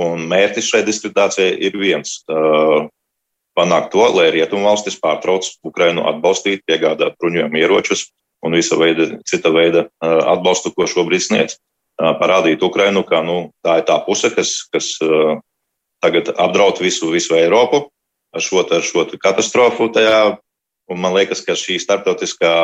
[0.00, 2.20] Un mērķis šai diskreditācijai ir viens
[3.58, 8.08] panākt to, lai rietumvalstis pārtrauc Ukrainu atbalstīt, piegādāt bruņojumu ieročus
[8.46, 11.58] un visa veida, cita veida atbalstu, ko šobrīd sniedz.
[12.00, 14.94] Parādīt Ukrainu, ka nu, tā ir tā puse, kas, kas
[16.00, 17.84] tagad apdraud visu, visu Eiropu
[18.32, 20.38] ar šo, ar šo katastrofu tajā.
[20.90, 22.54] Un man liekas, ka šī starptautiskā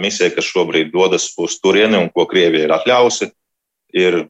[0.00, 3.28] misija, kas šobrīd dodas uz turieni un ko Krievija ir atļausi,
[3.94, 4.24] ir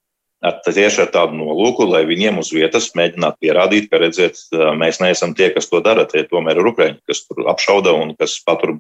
[0.45, 4.41] tieši ar tādu nolūku, lai viņiem uz vietas mēģinātu pierādīt, ka, redziet,
[4.77, 8.39] mēs neesam tie, kas to dara, tie tomēr ir Ukraiņi, kas tur apšauda un kas
[8.45, 8.77] patur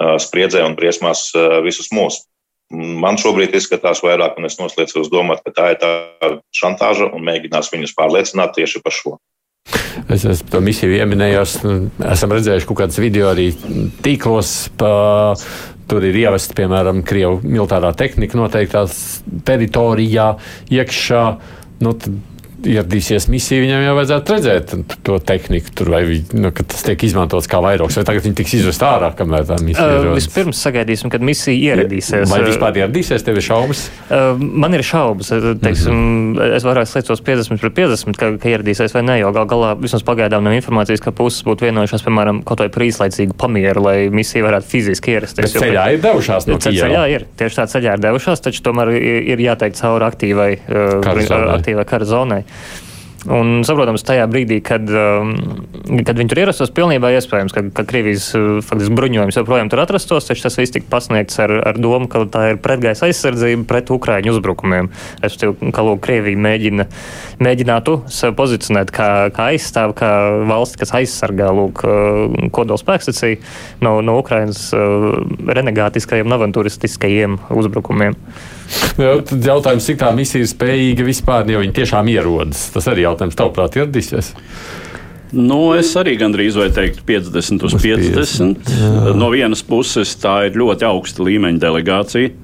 [0.00, 1.30] spriedzē un briesmās
[1.64, 2.22] visus mūs.
[2.72, 5.92] Man šobrīd izskatās vairāk, un es noslēdzos domāt, ka tā ir tā
[6.56, 9.18] šantāža un mēģinās viņus pārliecināt tieši par šo.
[10.08, 11.58] Es, es to misiju pieminējos.
[12.08, 13.50] Esam redzējuši kaut kādas video arī
[14.02, 14.72] tīklos.
[14.80, 15.34] Pa,
[15.90, 20.28] tur ir ievesta, piemēram, Krievijas militārā tehnika noteiktās teritorijā
[20.72, 21.24] iekšā.
[21.82, 21.94] Nu,
[22.68, 24.74] ieradīsies misija, viņam jau vajadzētu redzēt
[25.06, 28.54] to tehniku, tur, vai viņi, nu, tas tiek izmantots kā vairogs, vai tagad viņi tiks
[28.58, 30.08] izvest ārā, kamēr tā misija ir.
[30.10, 32.30] Uh, vispirms sagaidīsim, kad misija ieradīsies.
[32.30, 33.84] Vai vispār ieradīsies, tev ir šaubas?
[34.08, 35.32] Uh, man ir šaubas.
[35.32, 36.56] Teiksim, mm -hmm.
[36.56, 40.04] Es vairāk slēdzos 50 pret 50, ka, ka ieradīsies vai ne, jo gal galā vismaz
[40.06, 44.44] pagaidām nav informācijas, ka puses būtu vienojušās, piemēram, kaut vai par īslaicīgu pamieru, lai misija
[44.44, 45.52] varētu fiziski ierasties.
[45.52, 46.88] Bet ceļā ir devušās no Kijeva.
[46.88, 51.86] Ceļā ir, tieši tā ceļā ir devušās, taču tomēr ir jāteikt cauri aktīvai, uh, aktīvai
[51.88, 52.42] kara zonai.
[53.30, 55.28] Un, saprotams, tajā brīdī, kad, um,
[56.02, 60.26] kad viņi tur ierastos, pilnībā iespējams, ka, ka Krievijas uh, faktiski, bruņojums joprojām tur atrastos,
[60.26, 64.34] taču tas viss tika pasniegts ar, ar domu, ka tā ir pretgaisa aizsardzība pret Ukraiņu
[64.34, 64.90] uzbrukumiem.
[65.22, 66.88] Es teiktu, ka lūk, Krievija mēģina,
[67.46, 70.10] mēģinātu sevi pozicionēt kā, kā aizstāvu, kā
[70.50, 73.38] valsti, kas aizsargā lūk, uh, kodolspēkstaciju
[73.86, 75.12] no, no Ukrainas uh,
[75.46, 78.18] renegātiskajiem, avantūristiskajiem uzbrukumiem.
[79.00, 82.66] Jā, tad jautājums, cik tā misija ir spējīga vispār, jo viņi tiešām ierodas.
[82.74, 84.32] Tas arī jautājums, tavuprāt, ieradīsies.
[85.32, 88.66] Nu, es arī gandrīz vai teiktu 50 uz 50.
[88.66, 88.74] 50.
[88.76, 89.14] Jā.
[89.16, 92.34] No vienas puses tā ir ļoti augsta līmeņa delegācija.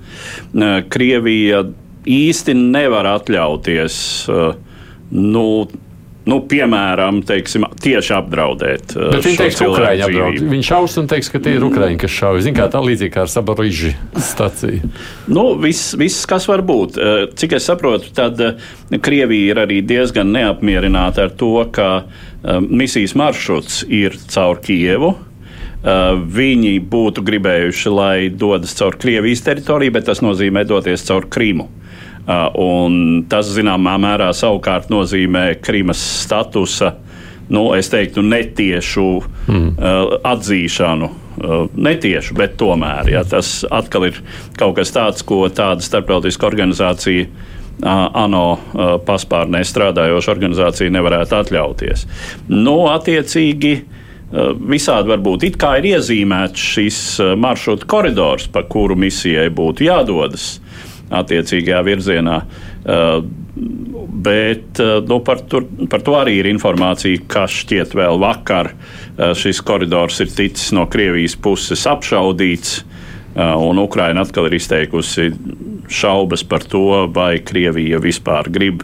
[0.89, 1.67] Krievija
[2.09, 3.99] īsti nevar atļauties
[5.13, 5.45] nu,
[6.29, 8.95] nu, piemēram, teiksim, tieši apdraudēt.
[8.97, 10.41] Uh, Bet viņi teiks, ka Ukraiņa apdraud.
[10.53, 12.43] Viņi šaus un teiks, ka tie ir Ukraiņi, kas šauj.
[12.47, 13.95] Zin kā tā līdzīgi kā ar Saboriži
[14.31, 14.91] staciju.
[15.33, 16.99] Nu, viss, viss, kas var būt.
[16.99, 18.69] Uh, cik es saprotu, tad uh,
[19.05, 21.89] Krievija ir arī diezgan neapmierināta ar to, ka
[22.69, 25.15] misijas maršruts ir caur Kijevu.
[25.79, 31.69] Uh, viņi būtu gribējuši, lai dodas caur Krievijas teritoriju, bet tas nozīmē doties caur Krimu.
[32.29, 36.91] Uh, un tas, zināmā mērā, savukārt nozīmē Krimas statusa,
[37.49, 39.05] nu, es teiktu, netiešu
[39.49, 39.71] mm.
[39.73, 41.09] uh, atzīšanu.
[41.39, 44.21] Uh, netiešu, bet tomēr ja, tas atkal ir
[44.61, 47.31] kaut kas tāds, ko tāda starptautiska organizācija.
[47.79, 48.59] ANO
[49.07, 52.01] paspārnē strādājoša organizācija nevarētu atļauties.
[52.51, 53.71] Nu, attiecīgi,
[54.73, 55.47] visādi var būt.
[55.47, 56.99] It kā ir iezīmēts šis
[57.39, 60.57] maršruta koridors, pa kuru misijai būtu jādodas.
[61.15, 62.39] Attiecīgajā virzienā.
[62.89, 63.21] Uh,
[64.25, 68.73] bet uh, nu, par, tur, par to arī ir informācija, kas šķiet vēl vakar.
[68.73, 72.81] Uh, šis koridors ir ticis no Krievijas puses apšaudīts,
[73.39, 75.29] un Ukraina atkal ir izteikusi
[75.95, 78.83] šaubas par to, vai Krievija vispār grib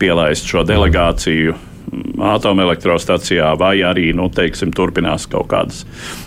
[0.00, 1.52] pielaist šo delegāciju.
[1.52, 1.71] Mm
[2.22, 5.82] atomelektrostacijā, vai arī nu, teiksim, turpinās kaut kādas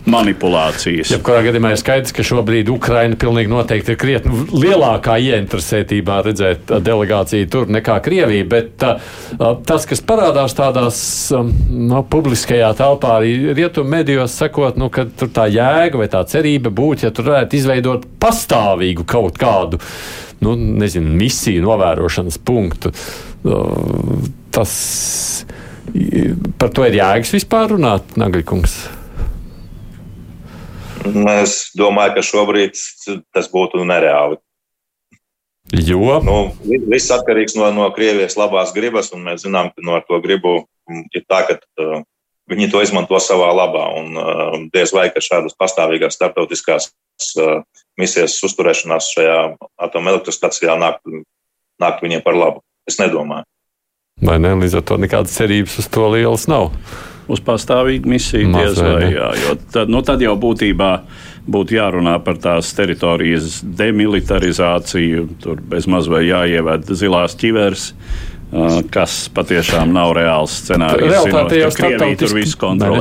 [0.09, 1.09] manipulācijas.
[1.15, 7.49] Jebkurā gadījumā ir skaidrs, ka šobrīd Ukraina pilnīgi noteikti ir krietni lielākā ieinteresētībā redzēt delegāciju
[7.51, 9.01] tur nekā Krievija, bet uh,
[9.65, 10.99] tas, kas parādās tādās
[11.33, 11.49] um,
[11.89, 16.73] no, publiskajā telpā, arī rietumu medijos sakot, nu, ka tur tā jēga vai tā cerība
[16.75, 19.81] būtu, ja tur varētu izveidot pastāvīgu kaut kādu,
[20.45, 22.93] nu, nezinu, misiju novērošanas punktu.
[23.45, 24.73] Uh, tas
[26.59, 28.73] Par to ir jēgas vispār runāt, Nagļkungs.
[31.35, 32.79] Es domāju, ka šobrīd
[33.35, 34.39] tas būtu nereāli.
[35.85, 36.17] Jo?
[36.25, 40.57] Nu, viss atkarīgs no, no Krievijas labās gribas, un mēs zinām, ka no to gribu
[41.13, 42.03] ir tā, ka uh,
[42.49, 43.85] viņi to izmanto savā labā.
[44.01, 46.89] Un uh, diez vai, ka šādas pastāvīgās starptautiskās
[47.41, 47.61] uh,
[48.01, 49.39] misijas uzturēšanās šajā
[49.87, 51.01] atomelektrostacijā nāk,
[51.81, 52.65] nāk viņiem par labu.
[52.89, 53.45] Es nedomāju.
[54.23, 54.53] Vai ne?
[54.55, 56.69] Līdz ar to nekādas cerības uz to lielas nav.
[57.27, 59.09] Uz pastāvīgu misiju diez vai.
[59.11, 60.91] Jā, jo tad, nu, tad jau būtībā
[61.51, 65.25] būtu jārunā par tās teritorijas demilitarizāciju.
[65.43, 67.89] Tur bez maz vai jāieved zilās ķiveres
[68.93, 71.11] kas patiešām nav reāls scenārijs.
[71.11, 72.45] Realtāte jau starptautiski,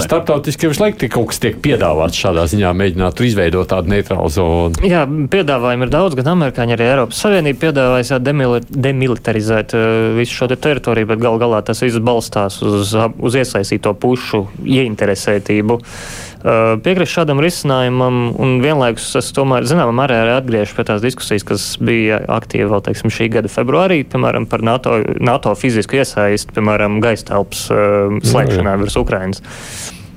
[0.04, 4.84] starptautiski jau laikam kaut kas tiek piedāvāts šādā ziņā, mēģināt izveidot tādu neitrālu zonu.
[4.86, 9.76] Jā, piedāvājumu ir daudz, gan amerikāņi, arī Eiropas Savienība piedāvājas demilitarizēt
[10.18, 15.80] visu šo te teritoriju, bet gal galā tas viss balstās uz, uz iesaistīto pušu ieinteresētību.
[15.80, 21.46] Uh, Piekrist šādam risinājumam, un vienlaikus es tomēr, zināmā mērā, arī atgriežos pie tās diskusijas,
[21.48, 27.00] kas bija aktīva vēl teiksim, šī gada februārī, piemēram, par NATO, NATO fizisku iesaistu, piemēram,
[27.04, 29.44] gaisa telpas uh, slēgšanā virs Ukrainas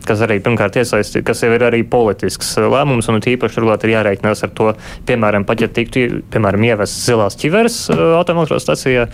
[0.08, 4.44] kas arī pirmkārt iesaistīts, kas jau ir arī politisks lēmums, un īpaši turklāt ir jārēķinās
[4.48, 4.70] ar to,
[5.08, 9.08] piemēram, pat ja tiktu, piemēram, ievests zilās ķiveres uh, automobilstacijā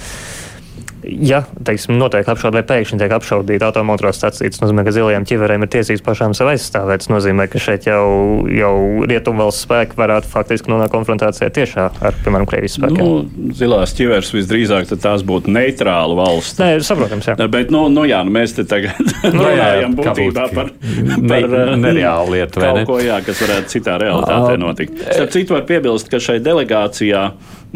[1.04, 5.72] ja teiksim, notiek apšaude vai pēkšņi tiek apšaudīta atomotrostacijas, tas nozīmē, ka zilajām ķiverēm ir
[5.74, 7.04] tiesības pašām sev aizstāvēt.
[7.04, 8.04] Tas nozīmē, ka šeit jau,
[8.52, 8.74] jau
[9.10, 13.02] rietumvalsts spēki varētu faktiski nonākt konfrontācijā tiešā ar, piemēram, Krievijas spēkiem.
[13.04, 16.60] Nu, zilās ķiveres visdrīzāk tās būtu neitrāla valsts.
[16.62, 17.38] Nē, saprotams, jā.
[17.52, 22.38] Bet, nu, nu jā, nu, mēs te tagad nu, runājam būtībā par, par ne, nereālu
[22.38, 22.64] lietu.
[22.64, 22.86] Kaut ne?
[22.90, 25.04] ko, jā, kas varētu citā realitātē notikt.
[25.04, 27.28] Starp citu var piebilst, ka šai delegācijā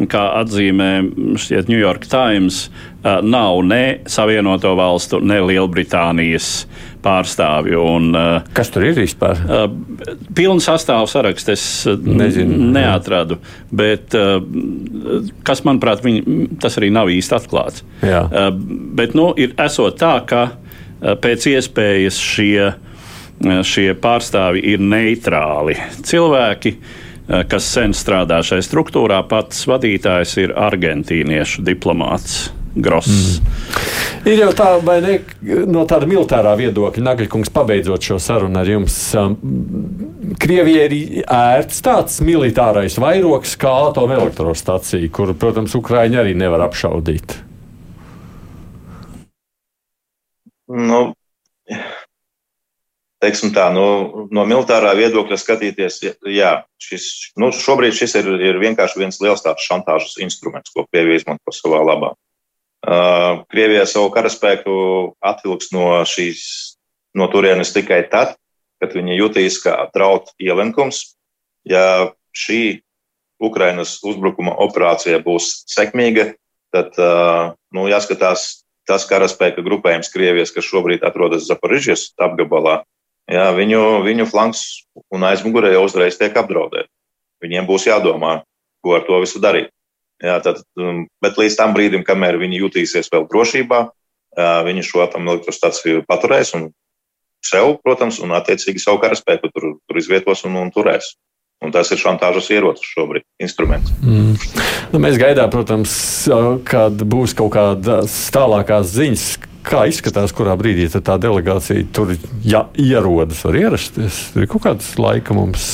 [0.06, 0.92] kā atzīmē
[1.42, 2.68] šķiet New York Times,
[3.24, 6.68] nav ne Savienoto valstu, ne Lielbritānijas
[7.06, 7.82] pārstāvju.
[7.96, 8.18] Un,
[8.58, 9.40] Kas tur ir vispār?
[10.36, 13.40] Pilnu sastāvu sarakstu es Nezinu, neatradu,
[13.72, 14.16] bet
[15.48, 17.86] kas, manuprāt, viņi, tas arī nav īsti atklāts.
[18.06, 18.26] Jā.
[18.98, 20.44] Bet nu, ir esot tā, ka
[21.24, 22.72] pēc iespējas šie,
[23.68, 26.78] šie pārstāvi ir neitrāli cilvēki
[27.28, 29.20] kas sen strādā šajā struktūrā.
[29.28, 32.48] Pats vadītājs ir argentīniešu diplomāts.
[32.84, 33.40] Gross.
[33.42, 33.58] Mm.
[34.28, 35.14] Ir jau tā, vai ne,
[35.70, 39.38] no tāda militārā viedokļa, Nagaļkungs, pabeidzot šo sarunu ar jums, um,
[40.42, 40.96] Krievijai ir
[41.32, 47.38] ērts tāds militārais vairoks kā atomelektrostacija, kuru, protams, Ukraiņi arī nevar apšaudīt.
[50.68, 51.00] Nu,
[53.24, 56.02] teiksim tā, no, no militārā viedokļa skatīties,
[56.36, 56.52] jā,
[56.84, 57.08] šis,
[57.40, 61.80] nu, šobrīd šis ir, ir vienkārši viens liels tāds šantāžas instruments, ko Krievija izmanto savā
[61.88, 62.12] labā.
[62.88, 64.74] Uh, Krievija savu karaspēku
[65.20, 66.42] atvilks no šīs,
[67.20, 68.38] no turienes tikai tad,
[68.80, 71.18] kad viņi jutīs, ka draud ielenkums.
[71.68, 72.80] Ja šī
[73.44, 76.32] Ukrainas uzbrukuma operācija būs sekmīga,
[76.72, 82.86] tad, uh, nu, jāskatās tas karaspēka grupējums Krievijas, kas šobrīd atrodas Zaporižas apgabalā,
[83.28, 84.64] jā, viņu, viņu flanks
[85.12, 86.88] un aizmugurē jau uzreiz tiek apdraudēti.
[87.44, 88.40] Viņiem būs jādomā,
[88.80, 89.74] ko ar to visu darīt.
[90.24, 93.84] Jā, tad, um, bet līdz tam brīdim, kamēr viņi jutīsies vēl drošībā,
[94.38, 96.68] viņi šo atomelektrostaciju paturēs un
[97.46, 101.16] sev, protams, un attiecīgi savu karaspēku tur, tur izvietos un, un turēs.
[101.66, 103.90] Un tas ir šantāžas ierocis šobrīd, instruments.
[104.06, 104.36] Mm.
[104.92, 105.92] Nu, mēs gaidām, protams,
[106.70, 109.30] kad būs kaut kādas tālākās ziņas,
[109.68, 112.14] Kā izskatās, kurā brīdī tā delegācija tur
[112.48, 114.22] ja, ierodas, var ierasties?
[114.40, 115.66] Ir kaut kāds laika mums.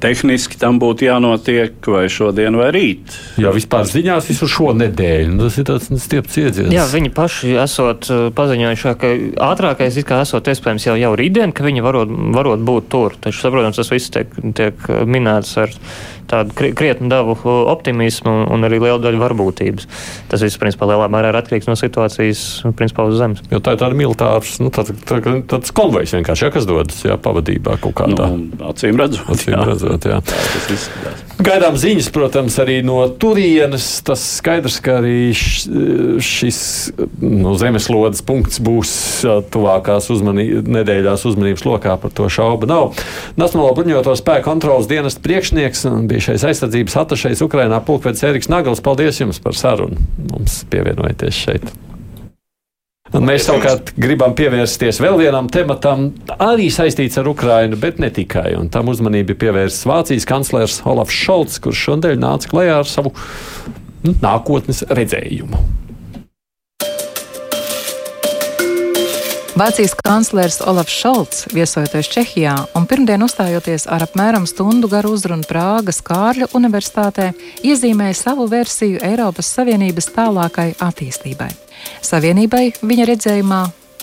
[0.00, 3.16] Tehniski tam būtu jānotiek vai šodien, vai rīt.
[3.40, 5.34] Jā, vispār ziņās visu šo nedēļu.
[5.34, 6.72] Nu, tas ir tāds stiepts iedziens.
[6.74, 9.12] Jā, viņi paši esot uh, paziņojuši, ka
[9.50, 13.18] ātrākais ir kā esot iespējams jau, jau rītdien, ka viņi varot, varot būt tur.
[13.20, 15.76] Taču, saprotams, tas viss tiek, tiek minēts ar
[16.30, 17.36] tādu krietnu devu
[17.70, 19.88] optimismu un arī lielu daļu varbūtības.
[20.30, 22.44] Tas viss, principā, lielā mērā ir atkarīgs no situācijas,
[22.78, 23.42] principā, uz zemes.
[23.52, 24.94] Jo tā ir tāda militārs, nu, tāds,
[25.50, 28.30] tāds konvojs vienkārši, ja, kas dodas jā, pavadībā kaut kādā.
[28.34, 29.66] Nu, acīm redzot, acīm jā.
[29.72, 30.22] redzot jā.
[30.24, 31.29] Tā tas izskatās.
[31.40, 33.86] Gaidām ziņas, protams, arī no turienes.
[34.04, 36.60] Tas skaidrs, ka arī šis
[37.22, 38.92] nu, zemeslodes punkts būs
[39.54, 41.96] tuvākās uzmanī, nedēļās uzmanības lokā.
[42.02, 43.00] Par to šaubu nav.
[43.40, 48.84] Nacionālo bruņoto spēku kontrolas dienesta priekšnieks un bijušais aizsardzības atašais Ukrainā pulkvedis Eriks Nagls.
[48.84, 49.96] Paldies jums par sarunu.
[50.32, 51.72] Mums pievienojoties šeit.
[53.10, 58.52] Un mēs savukārt gribam pievērsties vēl vienam tematam, arī saistīts ar Ukrajinu, bet ne tikai.
[58.54, 63.10] Un tam uzmanību pievērsis Vācijas kanclers Olafs Šolts, kurš šodien nāca klajā ar savu
[64.06, 65.58] nu, nākotnes redzējumu.
[69.58, 75.98] Vācijas kanclers Olafs Šalts, viesojoties Čehijā un pirmdien uzstājoties ar apmēram stundu garu uzrunu Prāgas
[76.06, 77.32] Kārļa Universitātē,
[77.66, 81.50] iezīmēja savu versiju Eiropas Savienības tālākai attīstībai.
[82.06, 83.60] Savienībai viņa redzējumā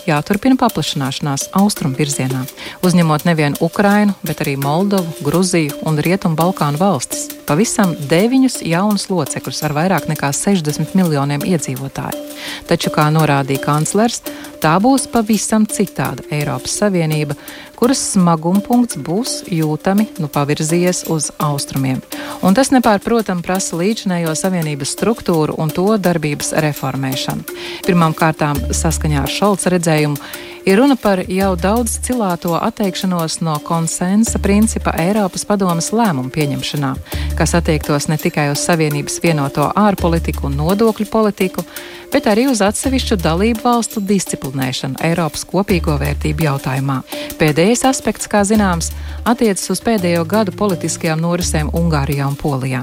[0.08, 2.44] jāturpina paplašināšanās austrumu virzienā,
[2.86, 7.28] uzņemot nevienu Ukrainu, bet arī Moldovu, Gruziju un Rietumu Balkānu valstis.
[7.48, 12.24] Pavisam deviņus jaunus locekļus ar vairāk nekā 60 miljoniem iedzīvotāju.
[12.68, 14.22] Taču, kā norādīja kanclers,
[14.62, 17.36] tā būs pavisam citāda Eiropas Savienība,
[17.78, 22.00] kuras smagumpunkts būs jūtami nu pavirzījies uz austrumiem.
[22.42, 27.58] Un tas nepārprotami prasa līdzinējo savienības struktūru un to darbības reformēšanu.
[27.86, 28.42] Pirmkārt,
[28.74, 30.18] saskaņā ar Šolca redzējumu,
[30.66, 36.90] Ir runa par jau daudz cilāto atteikšanos no konsensa principa Eiropas padomas lēmumu pieņemšanā,
[37.38, 41.64] kas attiektos ne tikai uz Savienības vienoto ārpolitiku un nodokļu politiku,
[42.12, 47.00] bet arī uz atsevišķu dalību valstu disciplinēšanu Eiropas kopīgo vērtību jautājumā.
[47.40, 48.90] Pēdējais aspekts, kā zināms,
[49.28, 52.82] attiecas uz pēdējo gadu politiskajām norisēm Ungārijā un Polijā.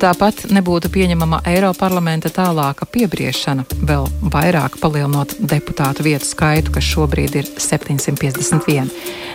[0.00, 7.36] Tāpat nebūtu pieņemama Eiroparlamenta tālāka piebriešana, vēl vairāk palielinot deputātu vietu skaitu, kas šobrīd šobrīd
[7.38, 8.88] ir 751.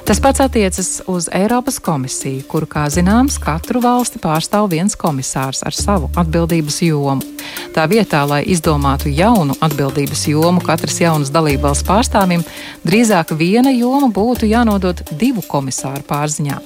[0.05, 5.74] Tas pats attiecas uz Eiropas komisiju, kuru, kā zināms, katru valsti pārstāv viens komisārs ar
[5.74, 7.24] savu atbildības jomu.
[7.76, 12.43] Tā vietā, lai izdomātu jaunu atbildības jomu katras jaunas dalībvalsts pārstāvim,
[12.84, 16.59] drīzāk viena joma būtu jānodod divu komisāru pārziņā.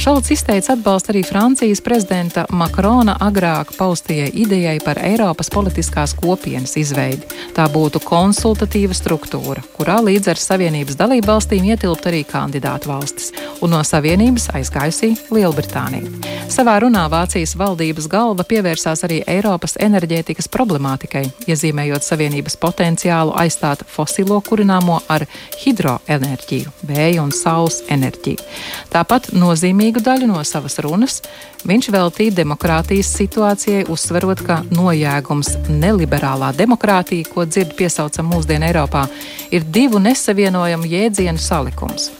[0.00, 7.26] Šalts izteica atbalstu arī Francijas prezidenta Makrona agrāk paustajai idejai par Eiropas politiskās kopienas izveidi.
[7.56, 13.74] Tā būtu konsultatīva struktūra, kurā līdz ar Savienības dalību valstīm ietilpt arī kandidātu valstis, un
[13.74, 16.10] no Savienības aizgājusī Lielbritānija.
[16.50, 24.40] Savā runā Vācijas valdības galva pievērsās arī Eiropas enerģētikas problemātikai, iezīmējot Savienības potenciālu aizstāt fosilo
[24.46, 25.26] kurināmo ar
[25.60, 28.42] hidroenerģiju, vēja un saules enerģiju.
[28.90, 31.20] Tāpat nozīmē nozīmīgu daļu no savas runas
[31.64, 39.06] viņš veltīja demokrātijas situācijai, uzsverot, ka nojēgums neliberālā demokrātija, ko dzird piesaucam mūsdienu Eiropā,
[39.50, 42.10] ir divu nesavienojamu jēdzienu salikums.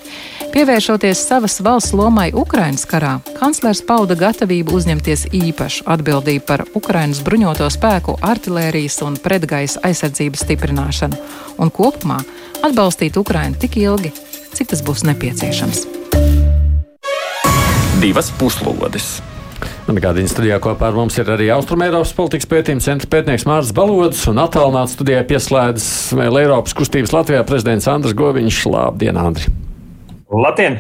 [0.50, 7.70] Pievēršoties savas valsts lomai Ukraiņas karā, kanclers pauda gatavību uzņemties īpašu atbildību par Ukraiņas bruņoto
[7.70, 11.22] spēku, artērijas un pretgaisa aizsardzības stiprināšanu
[11.58, 12.20] un kopumā
[12.66, 14.12] atbalstīt Ukraiņu tik ilgi,
[14.54, 15.99] cik tas būs nepieciešams
[18.00, 19.18] divas puslodes.
[19.90, 24.40] Gādījuma studijā kopā ar mums ir arī Austrumēropas politikas pētījuma centra pētnieks Mārcis Balodis un
[24.40, 28.60] attālināts studijā pieslēdzas vēl Eiropas kustības Latvijā prezidents Andris Goviņš.
[28.72, 29.52] Labdien, Andri!
[30.32, 30.78] Labdien!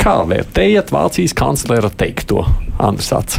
[0.00, 2.42] Kā vērtējat Vācijas kanclera teikto,
[2.82, 3.38] Andris Ats?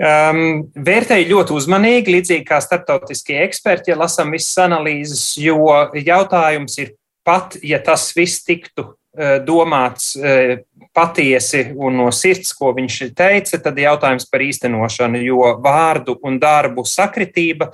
[0.00, 5.68] Um, vērtēju ļoti uzmanīgi, līdzīgi kā starptautiskie eksperti, ja lasām visas analīzes, jo
[6.00, 6.96] jautājums ir
[7.26, 10.56] pat, ja tas viss tiktu uh, domāts uh,
[11.00, 16.84] patiesi un no sirds, ko viņš teica, tad jautājums par īstenošanu, jo vārdu un darbu
[16.88, 17.70] sakritība,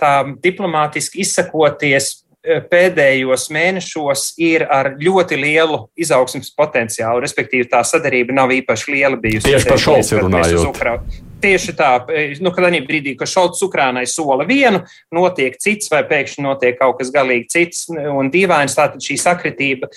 [0.00, 7.22] tā diplomātiski izsakoties, eh, pēdējos mēnešos ir ar ļoti lielu izaugsmas potenciālu.
[7.24, 9.48] Respektīvi, tā sadarbība nav īpaši liela bijusi.
[9.50, 11.33] Tieši par Šolcu runājot.
[11.44, 14.80] Tieši tā, eh, nu, kad arī brīdī, kad Šolts Ukrānai sola vienu,
[15.12, 19.90] notiek cits vai pēkšņi notiek kaut kas galīgi cits un dīvains, tātad šī sakritība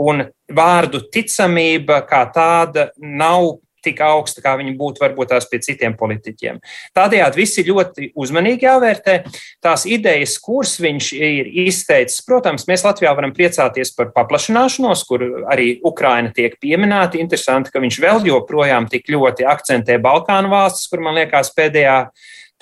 [0.00, 5.96] un vārdu ticamība kā tāda nav tik augsta, kā viņi būtu varbūt tās pie citiem
[5.98, 6.60] politiķiem.
[6.96, 9.16] Tādējādi visi ļoti uzmanīgi jāvērtē
[9.64, 12.22] tās idejas, kuras viņš ir izteicis.
[12.26, 17.20] Protams, mēs Latvijā varam priecāties par paplašināšanos, kur arī Ukraina tiek pieminēta.
[17.20, 21.98] Interesanti, ka viņš vēl joprojām tik ļoti akcentē Balkānu valstis, kur man liekas pēdējā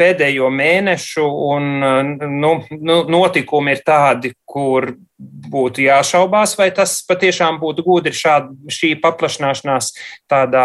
[0.03, 4.93] pēdējo mēnešu un nu, nu, notikumi ir tādi, kur
[5.53, 9.93] būtu jāšaubās, vai tas patiešām būtu gudri šāda šī paplašināšanās,
[10.31, 10.65] tādā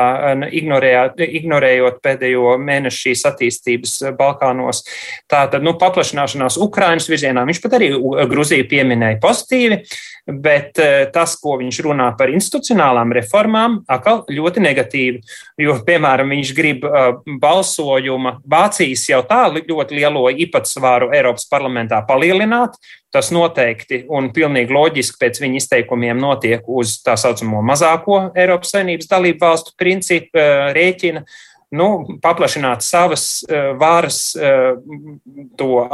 [0.49, 4.81] ignorējot pēdējo mēnešu šīs attīstības Balkānos.
[5.29, 7.91] Tātad, nu, paplašināšanās Ukrainas virzienā, viņš pat arī
[8.31, 9.81] Gruziju pieminēja pozitīvi,
[10.27, 10.81] bet
[11.13, 15.21] tas, ko viņš runā par institucionālām reformām, atkal ļoti negatīvi,
[15.63, 16.87] jo, piemēram, viņš grib
[17.43, 22.79] balsojuma Vācijas jau tā ļoti lielo īpatsvaru Eiropas parlamentā palielināt,
[23.13, 29.07] Tas noteikti un pilnīgi loģiski pēc viņa izteikumiem notiek uz tā saucamo mazāko Eiropas Savienības
[29.11, 31.23] dalību valstu principu eh, rēķina.
[31.75, 31.87] Nu,
[32.23, 34.77] paplašināt savas uh, varas, uh,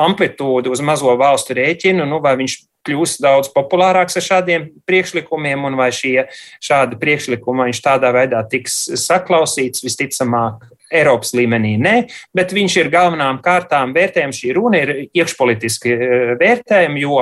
[0.06, 5.78] amplitūdu uz mazo valstu rēķinu, nu, vai viņš kļūs daudz populārāks ar šādiem priekšlikumiem, un
[5.80, 6.28] vai šie
[6.64, 11.96] šādi priekšlikumi viņš tādā veidā tiks saklausīts, visticamāk, Eiropas līmenī nē,
[12.36, 14.40] bet viņš ir galvenām kārtām vērtējums.
[14.44, 17.20] Šī runa ir iekšpolitiski e, vērtējumi, jo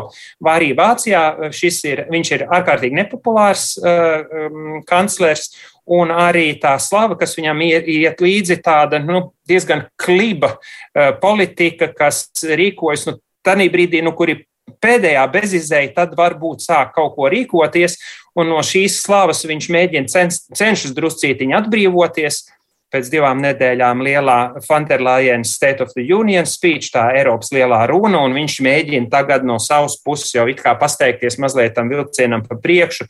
[0.52, 5.52] arī Vācijā šis ir, viņš ir ārkārtīgi nepopulārs uh, kanclers.
[5.92, 12.28] Un arī tā slava, kas viņam iet līdzi, tāda nu, diezgan kliba uh, politika, kas
[12.46, 14.46] rīkojas nu, tādā brīdī, nu, kur ir
[14.82, 17.98] pēdējā bezizēja, tad varbūt sāk kaut ko rīkoties,
[18.38, 22.44] un no šīs slavas viņš mēģina cenšas druscītiņi atbrīvoties
[22.92, 28.36] pēc divām nedēļām lielā Fanterlājena State of the Union speech, tā Eiropas lielā runa, un
[28.36, 33.08] viņš mēģina tagad no savas puses jau it kā pasteikties mazliet tam vilcienam pa priekšu.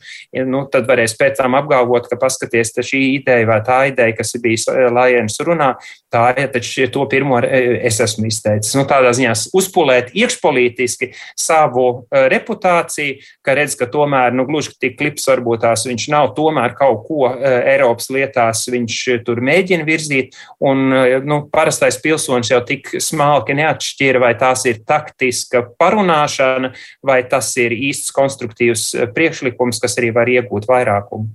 [0.48, 4.44] Nu, tad varēs pēc tam apgalvot, ka paskaties, šī ideja vai tā ideja, kas ir
[4.46, 5.74] bijis Lājienas runā,
[6.12, 8.74] tā ir, taču to pirmo es esmu izteicis.
[8.78, 14.98] Nu, tādā ziņā uzpulēt iekšpolitiski savu e, reputāciju, ka redz, ka tomēr, nu, gluži tik
[15.00, 20.36] klips varbūt tās viņš nav tomēr kaut ko e, Eiropas lietās, viņš tur mēģina virzīt,
[20.62, 26.72] un eh, nu, parastais pilsonis jau tik smalki neatšķira, vai tās ir taktiska parunāšana,
[27.04, 31.32] vai tas ir īsts konstruktīvs eh, priekšlikums, kas arī var iegūt vairākumu.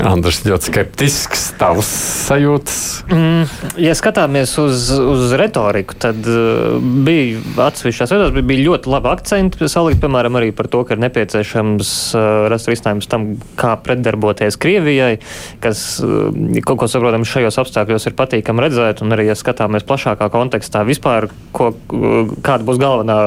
[0.00, 1.88] Andrēs ļoti skeptisks, tavs
[2.24, 2.76] sajūtas.
[3.12, 3.42] Mm,
[3.82, 9.68] ja skatāmies uz, uz retoriku, tad uh, bija atsevišķās vietās bija, bija ļoti labi akcenti
[9.68, 13.26] salikt, piemēram, arī par to, ka ir nepieciešams uh, rast risinājums tam,
[13.60, 15.18] kā pretdarboties Krievijai,
[15.60, 16.30] kas uh,
[16.64, 21.28] kaut ko saprotams šajos apstākļos ir patīkami redzēt, un arī, ja skatāmies plašākā kontekstā, vispār,
[21.52, 23.18] ko, uh, kāda būs galvenā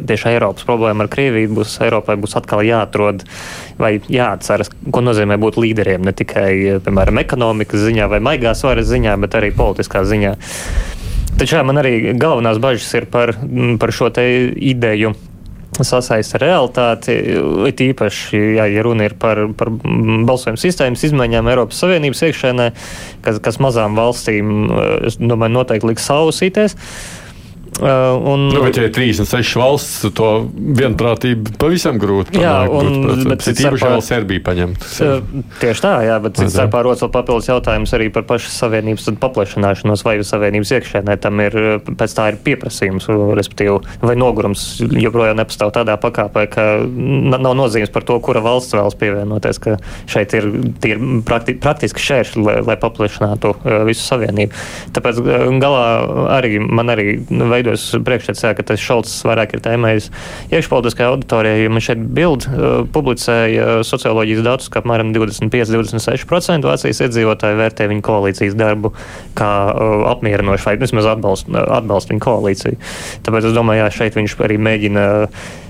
[0.00, 3.26] tieši Eiropas problēma ar Krieviju, būs Eiropai būs atkal jāatrod
[3.76, 9.16] vai jāatceras, ko nozīmē būt līderiem ne tikai, piemēram, ekonomikas ziņā vai maigās varas ziņā,
[9.22, 10.34] bet arī politiskā ziņā.
[11.36, 13.34] Taču jā, man arī galvenās bažas ir par,
[13.80, 15.12] par šo ideju
[15.76, 17.12] sasaista realitāti.
[17.68, 22.70] It īpaši, jā, ja runa ir par, par balsojumu sistēmas izmaiņām Eiropas Savienības iekšēnē,
[23.26, 24.70] kas, kas mazām valstīm,
[25.10, 26.78] es domāju, noteikti liks sausīties.
[26.78, 27.15] Uh,
[27.76, 33.66] un, nu, bet, ja ir 36 valsts, to vienprātību pavisam grūti jā, un, bet cits
[33.66, 34.86] īpaši vēl Serbija paņemt.
[35.04, 39.10] Uh, tieši tā, jā, bet cits starpā rodas vēl papildus jautājums arī par pašas savienības
[39.20, 41.18] paplašanāšanos vai savienības iekšēnē.
[41.20, 47.56] Tam ir, pēc tā ir pieprasījums, respektīvi, vai nogurums joprojām nepastāv tādā pakāpē, ka nav
[47.58, 49.76] nozīmes par to, kura valsts vēlas pievienoties, ka
[50.08, 50.48] šeit ir,
[50.88, 54.64] ir prakti, praktiski šēršļi, lai, lai paplašinātu uh, visu savienību.
[54.96, 55.20] Tāpēc
[55.60, 55.84] galā
[56.38, 60.08] arī man arī veido veidos priekšstats, ka tas Šalts vairāk ir tēmējis
[60.54, 67.60] iekšpolitiskajā auditorijā, jo man šeit bild uh, publicēja socioloģijas datus, ka apmēram 25-26% Vācijas iedzīvotāji
[67.60, 68.92] vērtē viņu koalīcijas darbu
[69.38, 72.80] kā uh, apmierinošu vai vismaz atbalstu atbalst viņu koalīciju.
[73.26, 75.06] Tāpēc es domāju, jā, šeit viņš arī mēģina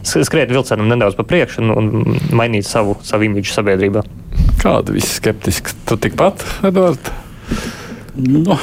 [0.06, 4.04] skriet vilcienam nedaudz pa priekšu un, un mainīt savu, savu imidžu sabiedrībā.
[4.62, 5.74] Kāda viss skeptiski?
[5.88, 7.14] Tu tikpat, Edvards?
[8.16, 8.56] Nu,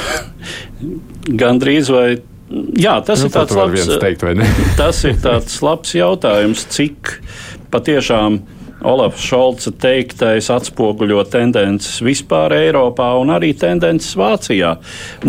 [1.40, 2.18] Gan drīz vai
[2.52, 4.26] Jā, tas nu, ir tāds labs, teikt,
[4.82, 7.16] tas ir tāds labs jautājums, cik
[7.74, 8.42] patiešām
[8.84, 14.76] Olafs Šolca teiktais atspoguļo tendences vispār Eiropā un arī tendences Vācijā.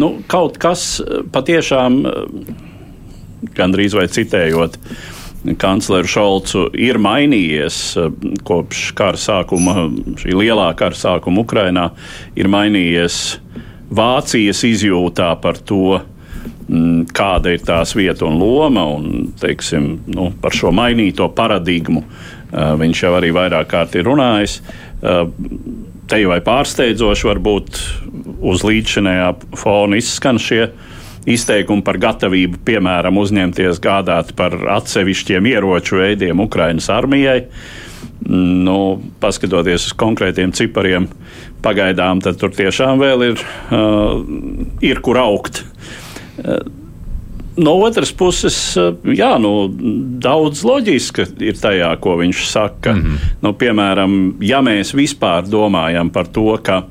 [0.01, 0.99] Nu, kaut kas
[1.33, 2.01] patiešām,
[3.55, 4.79] gandrīz vai citējot,
[5.61, 7.79] kancleru Šolcu ir mainījies
[8.49, 9.87] kopš kara sākuma,
[10.19, 11.91] šī lielā kara sākuma Ukrainā,
[12.35, 13.39] ir mainījies
[13.95, 16.01] Vācijas izjūtā par to,
[17.15, 23.03] kāda ir tās vieta un loma, un teiksim, nu, par šo mainīto paradigmu uh, viņš
[23.05, 24.61] jau arī vairāk kārt ir runājis.
[25.05, 25.29] Uh,
[26.09, 27.81] te jau vai pārsteidzoši varbūt
[28.45, 30.69] uz līdzšinējā fona izskan šie
[31.29, 37.39] izteikumi par gatavību, piemēram, uzņemties gādāt par atsevišķiem ieroču veidiem Ukraiņas armijai.
[38.29, 41.09] Nu, paskatoties uz konkrētiem cipariem,
[41.65, 44.21] pagaidām tur tiešām vēl ir, uh,
[44.85, 45.65] ir kur augt.
[47.57, 48.57] No otras puses,
[49.14, 49.53] jā, nu,
[50.22, 52.93] daudz loģiska ir tajā, ko viņš saka.
[52.93, 53.35] Mm -hmm.
[53.43, 56.82] nu, piemēram, ja mēs vispār domājam par to, ka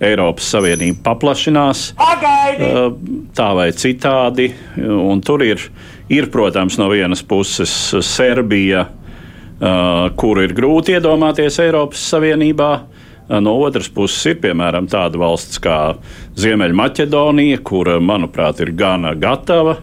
[0.00, 2.68] Eiropas Savienība paplašinās Pagaidi!
[3.36, 4.52] tā vai citādi,
[4.88, 5.60] un tur ir,
[6.08, 8.86] ir, protams, no vienas puses Serbija,
[10.16, 12.80] kur ir grūti iedomāties Eiropas Savienībā.
[13.30, 15.76] No otras puses, ir piemēram tāda valsts kā
[16.40, 19.76] Ziemeļmaķedonija, kura, manuprāt, ir gana gatava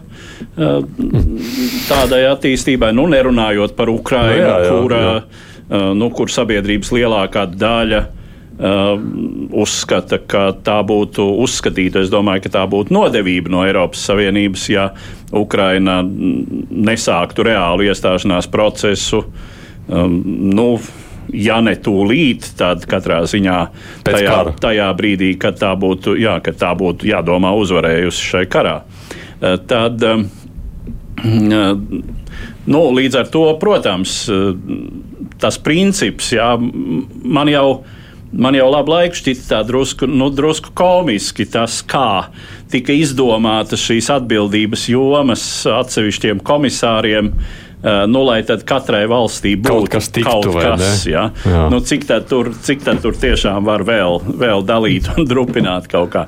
[1.88, 2.92] tādai attīstībai.
[2.92, 5.16] Nu, nerunājot par Ukrajinu, nu, jā, jā, kura, jā.
[5.96, 8.04] Nu, kur sabiedrības lielākā daļa
[8.58, 8.96] Uh,
[9.54, 12.00] uzskata, ka tā būtu uzskatīta.
[12.02, 14.88] Es domāju, ka tā būtu nodevība no Eiropas Savienības, ja
[15.30, 19.20] Ukraina nesāktu reālu iestāšanās procesu.
[19.86, 20.18] Um,
[20.50, 20.72] nu,
[21.34, 23.58] ja ne tūlīt, tad katrā ziņā
[24.06, 28.80] tajā, tajā brīdī, kad tā būtu, jā, kad tā būtu jādomā uzvarējusi šai karā.
[29.38, 30.24] Uh, tad, uh,
[32.68, 34.20] nu, līdz ar to, protams,
[35.42, 37.70] tas princips, jā, man jau
[38.28, 42.28] Man jau labu laiku šķiet tā drusku, nu, drusku komiski tas, kā
[42.68, 47.30] tika izdomātas šīs atbildības jomas atsevišķiem komisāriem.
[47.32, 51.28] Uh, nu, lai tad katrai valstī būtu kaut kas, tiktu, kaut kas ja?
[51.46, 51.66] Jā.
[51.70, 56.10] Nu, cik, tad tur, cik tad tur tiešām var vēl, vēl dalīt un drupināt kaut
[56.16, 56.26] kā.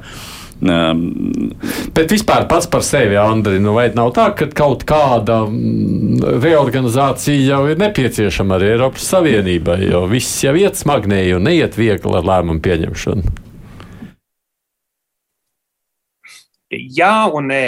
[0.60, 1.06] Um,
[1.94, 7.46] Bet vispār pats par sevi, Andri, nu vai nav tā, ka kaut kāda mm, reorganizācija
[7.48, 12.28] jau ir nepieciešama arī Eiropas Savienībai, jo viss jau iet smagnēji un neiet viegli ar
[12.28, 13.34] lēmumu pieņemšanu?
[16.70, 17.64] Jā un nē.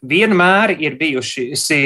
[0.00, 1.78] Vienmēr ir bijuši e,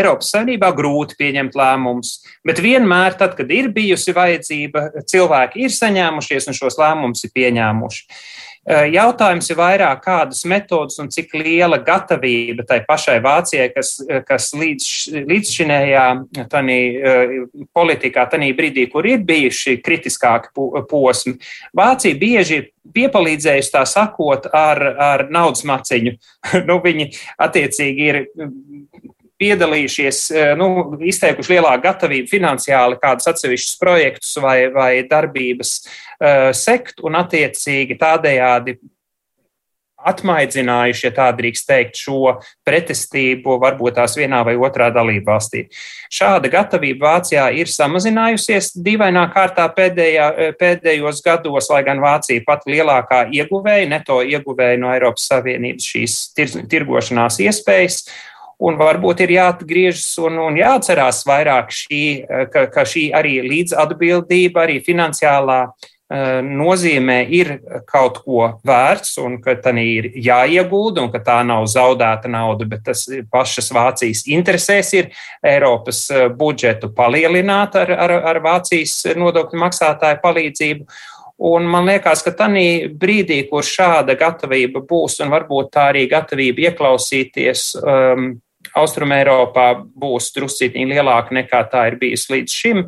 [0.00, 2.16] Eiropas Savienībā grūti pieņemt lēmumus,
[2.46, 8.02] bet vienmēr, tad, kad ir bijusi vajadzība, cilvēki ir saņēmušies un šos lēmumus ir pieņēmuši.
[8.68, 13.94] Jautājums ir vairāk, kādas metodas un cik liela gatavība tai pašai Vācijai, kas,
[14.28, 14.88] kas līdz,
[15.30, 16.04] līdzšinējā
[16.52, 17.32] tanī, eh,
[17.72, 20.52] politikā, tanī brīdī, kur ir bijuši kritiskāki
[20.90, 21.38] posmi,
[21.72, 26.18] Vācija bieži ir piepalīdzējusi tā sakot ar, ar naudas maciņu.
[26.68, 27.08] nu, viņi
[27.40, 28.22] attiecīgi ir
[29.40, 30.22] piedalījušies,
[30.60, 30.68] nu,
[31.10, 38.78] izteikuši lielāku gatavību finansiāli kādus atsevišķus projektus vai, vai darbības uh, sekt un attiecīgi tādējādi
[40.06, 42.36] atmaidzinājuši, ja tā drīkst teikt, šo
[42.66, 45.66] pretestību varbūt tās vienā vai otrā dalība valstī.
[46.12, 53.26] Šāda gatavība Vācijā ir samazinājusies dīvainā kārtā pēdējā, pēdējos gados, lai gan Vācija pat lielākā
[53.36, 58.04] ieguvēja, neto ieguvēja no Eiropas Savienības šīs tir, tirgošanās iespējas.
[58.60, 62.02] Un varbūt ir jāatgriežas un, un jāatcerās vairāk šī,
[62.52, 65.86] ka, ka šī arī līdzatbildība, arī finansiālā uh,
[66.44, 67.54] nozīmē ir
[67.88, 72.84] kaut ko vērts un ka tā ir jāiegūda un ka tā nav zaudēta nauda, bet
[72.90, 75.08] tas pašas Vācijas interesēs ir
[75.40, 80.86] Eiropas uh, budžetu palielināt ar, ar, ar Vācijas nodokļu maksātāju palīdzību.
[81.40, 86.68] Un man liekas, ka tajā brīdī, kur šāda gatavība būs, un varbūt tā arī gatavība
[86.68, 88.34] ieklausīties um,
[88.78, 92.86] Austrumēropā būs druscītī lielāka nekā tā ir bijis līdz šim,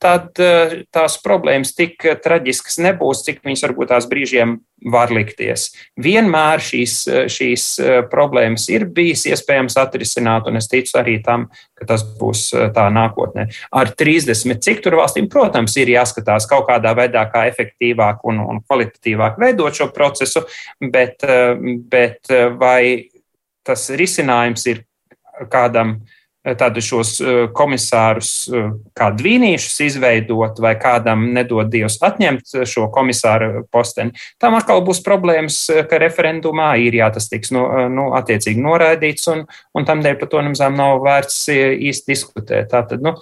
[0.00, 4.56] tad eh, tās problēmas tik traģiskas nebūs, cik viņas varbūt tās brīžiem
[4.90, 5.68] var likties.
[6.00, 11.48] Vienmēr šīs, eh, šīs eh, problēmas ir bijis iespējams atrisināt, un es ticu arī tam,
[11.76, 13.46] ka tas būs tā nākotnē.
[13.76, 18.64] Ar 30 cik tur valstīm, protams, ir jāskatās kaut kādā veidā, kā efektīvāk un, un
[18.64, 20.46] kvalitatīvāk veidot šo procesu,
[20.80, 21.24] bet,
[21.92, 23.10] bet vai
[23.66, 24.84] tas risinājums ir
[25.50, 25.94] kādam
[26.44, 32.88] eh, tādu šos eh, komisārus eh, kā dvīnīšus izveidot vai kādam nedod Dievs atņemt šo
[32.94, 34.16] komisāru posteni.
[34.42, 39.46] Tam atkal būs problēmas, ka referendumā ir jā, tas tiks no, nu, attiecīgi noraidīts un,
[39.74, 42.72] un tam dēļ par to nemazām nav vērts īsti diskutēt.
[42.74, 43.16] Tātad, nu,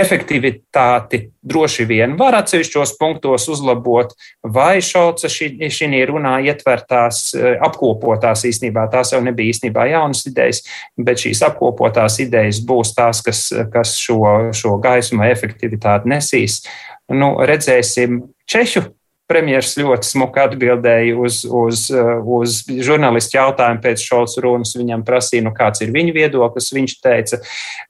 [0.00, 8.88] efektivitāti droši vien var atsevišķos punktos uzlabot, vai Šauca šī runā ietvertās, eh, apkopotās īstenībā,
[8.92, 10.62] tās jau nebija īstenībā jaunas idejas,
[10.98, 16.64] bet šīs apkopotās idejas būs tās, kas, kas šo, šo gaismu efektivitāti nesīs.
[17.08, 18.86] Nu, redzēsim Češu
[19.26, 21.88] Premjerministrs ļoti smuki atbildēja uz, uz,
[22.30, 24.76] uz žurnālistu jautājumu pēc šauts runas.
[24.78, 26.70] Viņam prasīja, nu, kāds ir viņa viedoklis.
[26.76, 27.40] Viņš teica,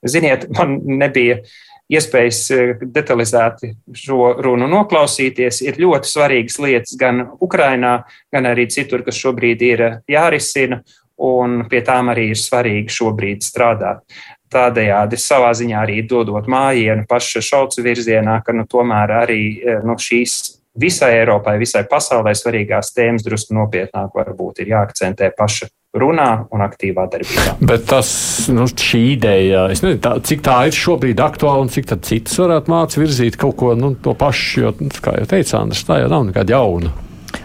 [0.01, 1.43] ziniet, man nebija
[1.93, 5.63] iespējas eh, detalizēti šo runu noklausīties.
[5.67, 7.99] Ir ļoti svarīgas lietas gan Ukrainā,
[8.33, 10.83] gan arī citur, kas šobrīd ir jārisina,
[11.23, 14.03] un pie tām arī ir svarīgi šobrīd strādāt.
[14.53, 19.99] Tādējādi savā ziņā arī dodot mājienu paša šaucu virzienā, ka nu, tomēr arī eh, nu,
[19.99, 25.71] šīs visai Eiropai, visai pasaulē svarīgās tēmas drusku nopietnāk varbūt ir jāakcentē paša
[26.03, 27.57] runā un aktīvā darbībā.
[27.67, 28.11] Bet tas,
[28.53, 33.03] nu, šī ideja, nezinu, tā, cik tā ir šobrīd aktuāla un cik citas varētu mācīt
[33.03, 36.29] virzīt kaut ko nu, to pašu, jo, nu, kā jau teica Andris, tā jau nav
[36.29, 36.93] nekāda jauna.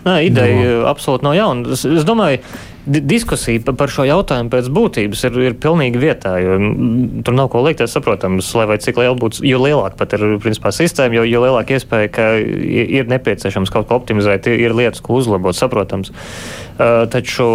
[0.05, 0.83] Nē, ideja no.
[0.89, 1.73] absolūti nav jauna.
[1.75, 2.41] Es, es domāju,
[2.85, 6.33] diskusija par šo jautājumu pēc būtības ir, ir pilnīgi vietā.
[7.25, 7.83] Tur nav ko likt.
[7.85, 11.43] Es saprotu, lai vai cik liela būtu, jo lielāka pat ir principā, sistēma, jo, jo
[11.45, 16.13] lielāka iespēja, ka ir nepieciešams kaut ko optimizēt, ir lietas, ko uzlabot, saprotams.
[16.81, 17.45] Uh, taču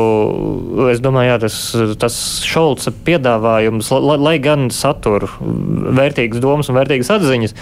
[0.92, 1.58] es domāju, jā, tas,
[1.98, 2.16] tas
[2.46, 7.56] Šolca piedāvājums, lai, lai gan satur vērtīgas domas un vērtīgas atziņas,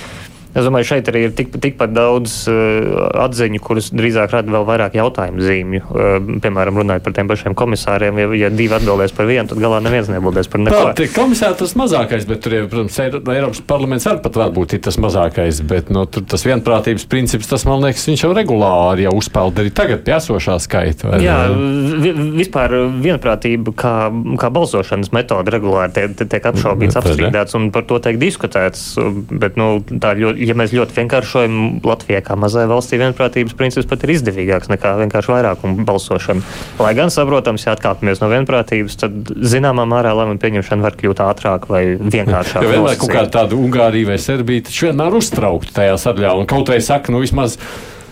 [0.55, 4.95] Es domāju, šeit arī ir tik, tikpat daudz uh, atziņu, kuras drīzāk rada vēl vairāk
[4.95, 5.83] jautājumu zīmju.
[5.91, 9.81] Uh, piemēram, runājot par tiem pašiem komisāriem, ja, ja divi atbildēs par vienu, tad galā
[9.83, 10.83] neviens nebūs par neko.
[10.95, 13.01] Tā komisāri tas mazākais, bet tur, protams,
[13.35, 17.67] Eiropas parlaments arī pat varētu būt tas mazākais, bet no, tur tas vienprātības princips, tas
[17.67, 21.17] man liekas, viņš jau regulāri jau uzpeld arī tagad pie esošā skaita.
[21.25, 23.95] Jā, vi, vispār vienprātība kā,
[24.39, 28.87] kā balsošanas metode regulāri tiek, tiek apšaubīts, apstrīdēts un par to tiek diskutēts,
[29.35, 34.05] bet, nu, tā ļoti ja mēs ļoti vienkāršojam, Latvijā kā mazai valstī vienprātības princips pat
[34.05, 36.45] ir izdevīgāks nekā vienkārši vairākumu balsošana.
[36.83, 41.67] Lai gan saprotams, ja atkāpjamies no vienprātības, tad zināmā mērā lēmumu pieņemšana var kļūt ātrāk
[41.73, 42.63] vai vienkāršāk.
[42.65, 46.73] Ja vienmēr kaut kāda tāda Ungārija vai Serbija, taču vienmēr uztraukti tajā sadaļā un kaut
[46.73, 47.59] vai saka, nu vismaz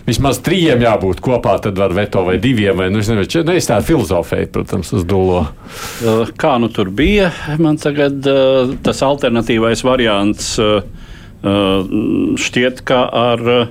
[0.06, 2.74] vismaz trījiem jābūt kopā, tad var veto vai diviem.
[2.78, 5.44] Vai, nu, es nezinu, ne, tā filozofija, protams, uz dūlo.
[6.40, 7.30] Kā nu tur bija?
[7.62, 8.26] Man tagad
[8.82, 10.56] tas alternatīvais variants.
[10.62, 10.82] Uh,
[11.42, 13.70] šķiet, ka ar uh,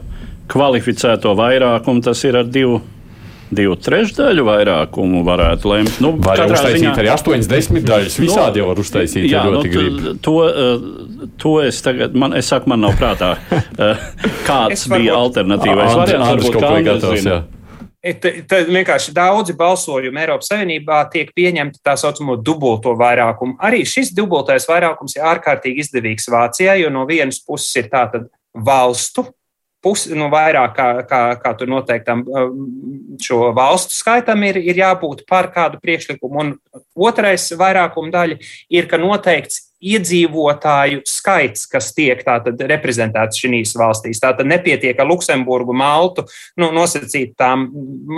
[0.52, 2.82] kvalificēto vairākumu tas ir ar divu
[3.52, 5.98] divu trešdaļu vairākumu varētu lemt.
[6.04, 8.14] Nu, var jau uztaisīt ziņā, arī 80 daļas.
[8.24, 10.06] Visādi nu, jau var uztaisīt, jā, ja ļoti nu, grib.
[10.24, 13.34] To, uh, to es tagad, man, es saku, man nav prātā,
[14.48, 16.30] kāds bija alternatīvais variants.
[16.32, 17.42] Varbūt kaut ko gatavs, jā.
[18.02, 23.60] Tad vienkārši daudzi balsojumi Eiropas Savienībā tiek pieņemti tā saucamo dubulto vairākumu.
[23.62, 28.26] Arī šis dubultais vairākums ir ārkārtīgi izdevīgs Vācijai, jo no vienas puses ir tātad
[28.58, 29.28] valstu
[29.82, 32.58] pusi, nu, vairāk kā, kā, kā tur noteiktam um,
[33.22, 36.44] šo valstu skaitam ir, ir jābūt par kādu priekšlikumu.
[36.44, 38.38] Un otrais vairākuma daļa
[38.74, 44.22] ir, ka noteikts iedzīvotāju skaits, kas tiek tātad reprezentēts šīs valstīs.
[44.22, 46.26] Tātad nepietiek ar Luksemburgu, Maltu,
[46.62, 47.68] nu, nosacīt tām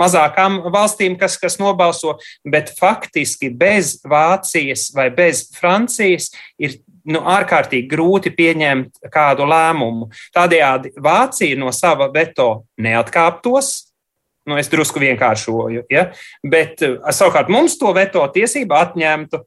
[0.00, 7.88] mazākām valstīm, kas, kas nobalso, bet faktiski bez Vācijas vai bez Francijas ir nu, ārkārtīgi
[7.90, 10.10] grūti pieņemt kādu lēmumu.
[10.36, 13.74] Tādējādi Vācija no sava veto neatkāptos,
[14.44, 16.10] Nu, es drusku vienkāršoju, ja?
[16.44, 16.82] bet
[17.16, 19.40] savukārt mums to veto tiesību atņemtu.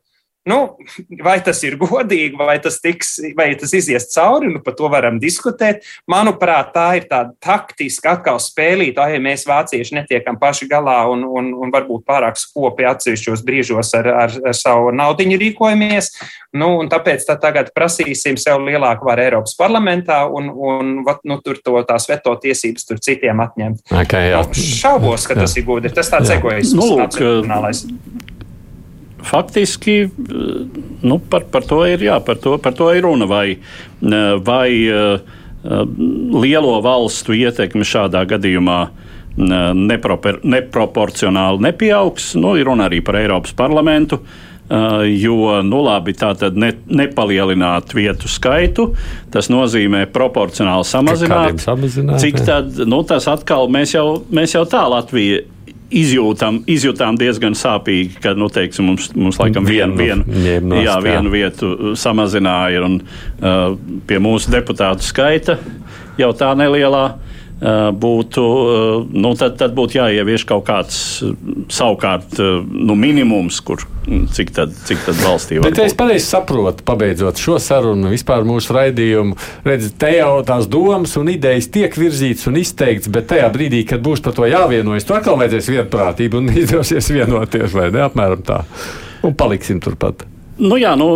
[0.47, 0.77] Nu,
[1.23, 5.19] vai tas ir godīgi, vai tas, tiks, vai tas izies cauri, nu, par to varam
[5.19, 5.83] diskutēt.
[6.09, 11.51] Manuprāt, tā ir tāda taktiska atkal spēlīta, ja mēs vācieši netiekam paši galā un, un,
[11.57, 16.13] un varbūt pārāk skopi atsevišķos brīžos ar, ar, ar savu naudiņu rīkojamies.
[16.57, 21.75] Nu, tāpēc tā tagad prasīsim sev lielāku varu Eiropas parlamentā un, un nu, tur to
[21.89, 23.83] tās veto tiesības tur citiem atņemt.
[24.05, 24.41] Okay, jā.
[24.47, 25.43] nu, šaubos, ka jā.
[25.43, 25.91] tas ir gudri.
[25.93, 26.77] Tas tāds egoisms.
[26.79, 28.26] Nu, lūk,
[29.23, 30.09] faktiski
[31.01, 33.27] nu, par, par, to ir, jā, par, to, par to ir runa.
[33.29, 33.57] Vai,
[34.45, 34.69] vai
[36.43, 38.79] lielo valstu ietekme šādā gadījumā
[39.37, 42.35] nepropor, neproporcionāli nepieaugs?
[42.39, 44.21] Nu, ir runa arī par Eiropas parlamentu.
[44.21, 44.47] Uh,
[45.15, 48.89] jo, nu, labi, tā tad ne, nepalielināt vietu skaitu,
[49.31, 51.61] tas nozīmē proporcionāli samazināt.
[51.63, 55.45] samazināt Cik tad, nu, tas atkal mēs jau, mēs jau tā Latvija
[55.93, 61.31] izjūtam, izjūtām diezgan sāpīgi, ka nu, teiksim, mums, mums laikam vienu, vienu, nost, jā, vienu
[61.33, 62.99] vietu samazināja un,
[63.39, 63.77] uh,
[64.09, 65.57] pie mūsu deputātu skaita
[66.19, 67.05] jau tā nelielā
[67.57, 68.43] būtu,
[69.17, 70.97] nu, tad, tad būtu jāievieš kaut kāds
[71.73, 75.71] savukārt nu, minimums, kur cik tad, cik tad valstī var.
[75.71, 81.17] Bet es pareizi saprotu, pabeidzot šo sarunu, vispār mūsu raidījumu, redz, te jau tās domas
[81.17, 85.17] un idejas tiek virzītas un izteikts, bet tajā brīdī, kad būs par to jāvienojas, tur
[85.17, 88.61] atkal vajadzēs vienprātību un izdosies vienoties, vai ne, apmēram tā.
[89.25, 90.27] Un paliksim turpat.
[90.61, 91.09] Nu jā, nu,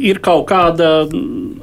[0.00, 1.08] ir kaut kāda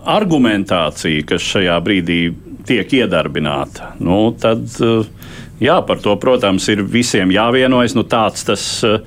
[0.07, 2.19] argumentācija, kas šajā brīdī
[2.67, 3.93] tiek iedarbināta.
[4.03, 5.07] Nu, tad, eh,
[5.63, 7.95] jā, par to, protams, ir visiem jāvienojas.
[7.97, 8.99] Nu, tāds tas eh,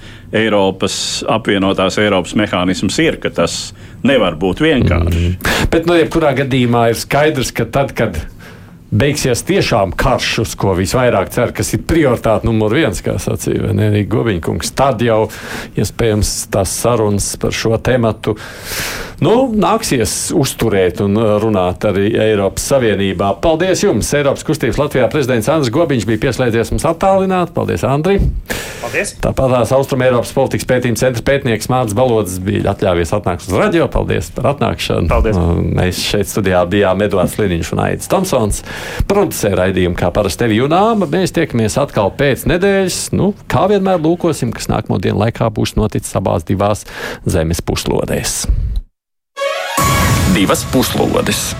[0.42, 0.96] Eiropas
[1.28, 3.72] apvienotās Eiropas mehānisms ir, ka tas
[4.06, 5.24] nevar būt vienkārši.
[5.30, 5.56] Mm.
[5.72, 8.18] Bet, nu, jebkurā gadījumā ir skaidrs, ka tad, kad
[8.90, 14.08] beigsies tiešām karš, uz ko visvairāk cer, kas ir prioritāte numur viens, kā sacīja Nēnija
[14.10, 14.72] Gobiņkungs.
[14.78, 15.22] Tad jau
[15.78, 18.36] iespējams tās sarunas par šo tematu
[19.24, 23.34] nu, nāksies uzturēt un runāt arī Eiropas Savienībā.
[23.44, 24.10] Paldies jums!
[24.16, 27.54] Eiropas kustības Latvijā prezidents Andris Gobiņš bija pieslēdzies mums attālināt.
[27.56, 28.18] Paldies, Andri!
[28.80, 29.12] Paldies!
[29.20, 33.86] Tāpat tās Austrumēropas politikas pētījuma centra pētnieks Mārcis Balods bija atļāvies atnākt uz radio.
[33.92, 35.10] Paldies par atnākšanu.
[35.12, 35.38] Paldies.
[35.76, 38.64] Mēs šeit studijā bijām Edvards Liniņš un Aits Tomsons.
[39.10, 41.06] Producē raidījumu, kā parasti tevi jūnām.
[41.10, 43.00] Mēs tiekamies atkal pēc nedēļas.
[43.16, 46.86] Nu, kā vienmēr lūkosim, kas nākamo dienu laikā būs noticis abās divās
[47.28, 48.44] zemes puslodēs.
[50.34, 51.50] Divas puslodes!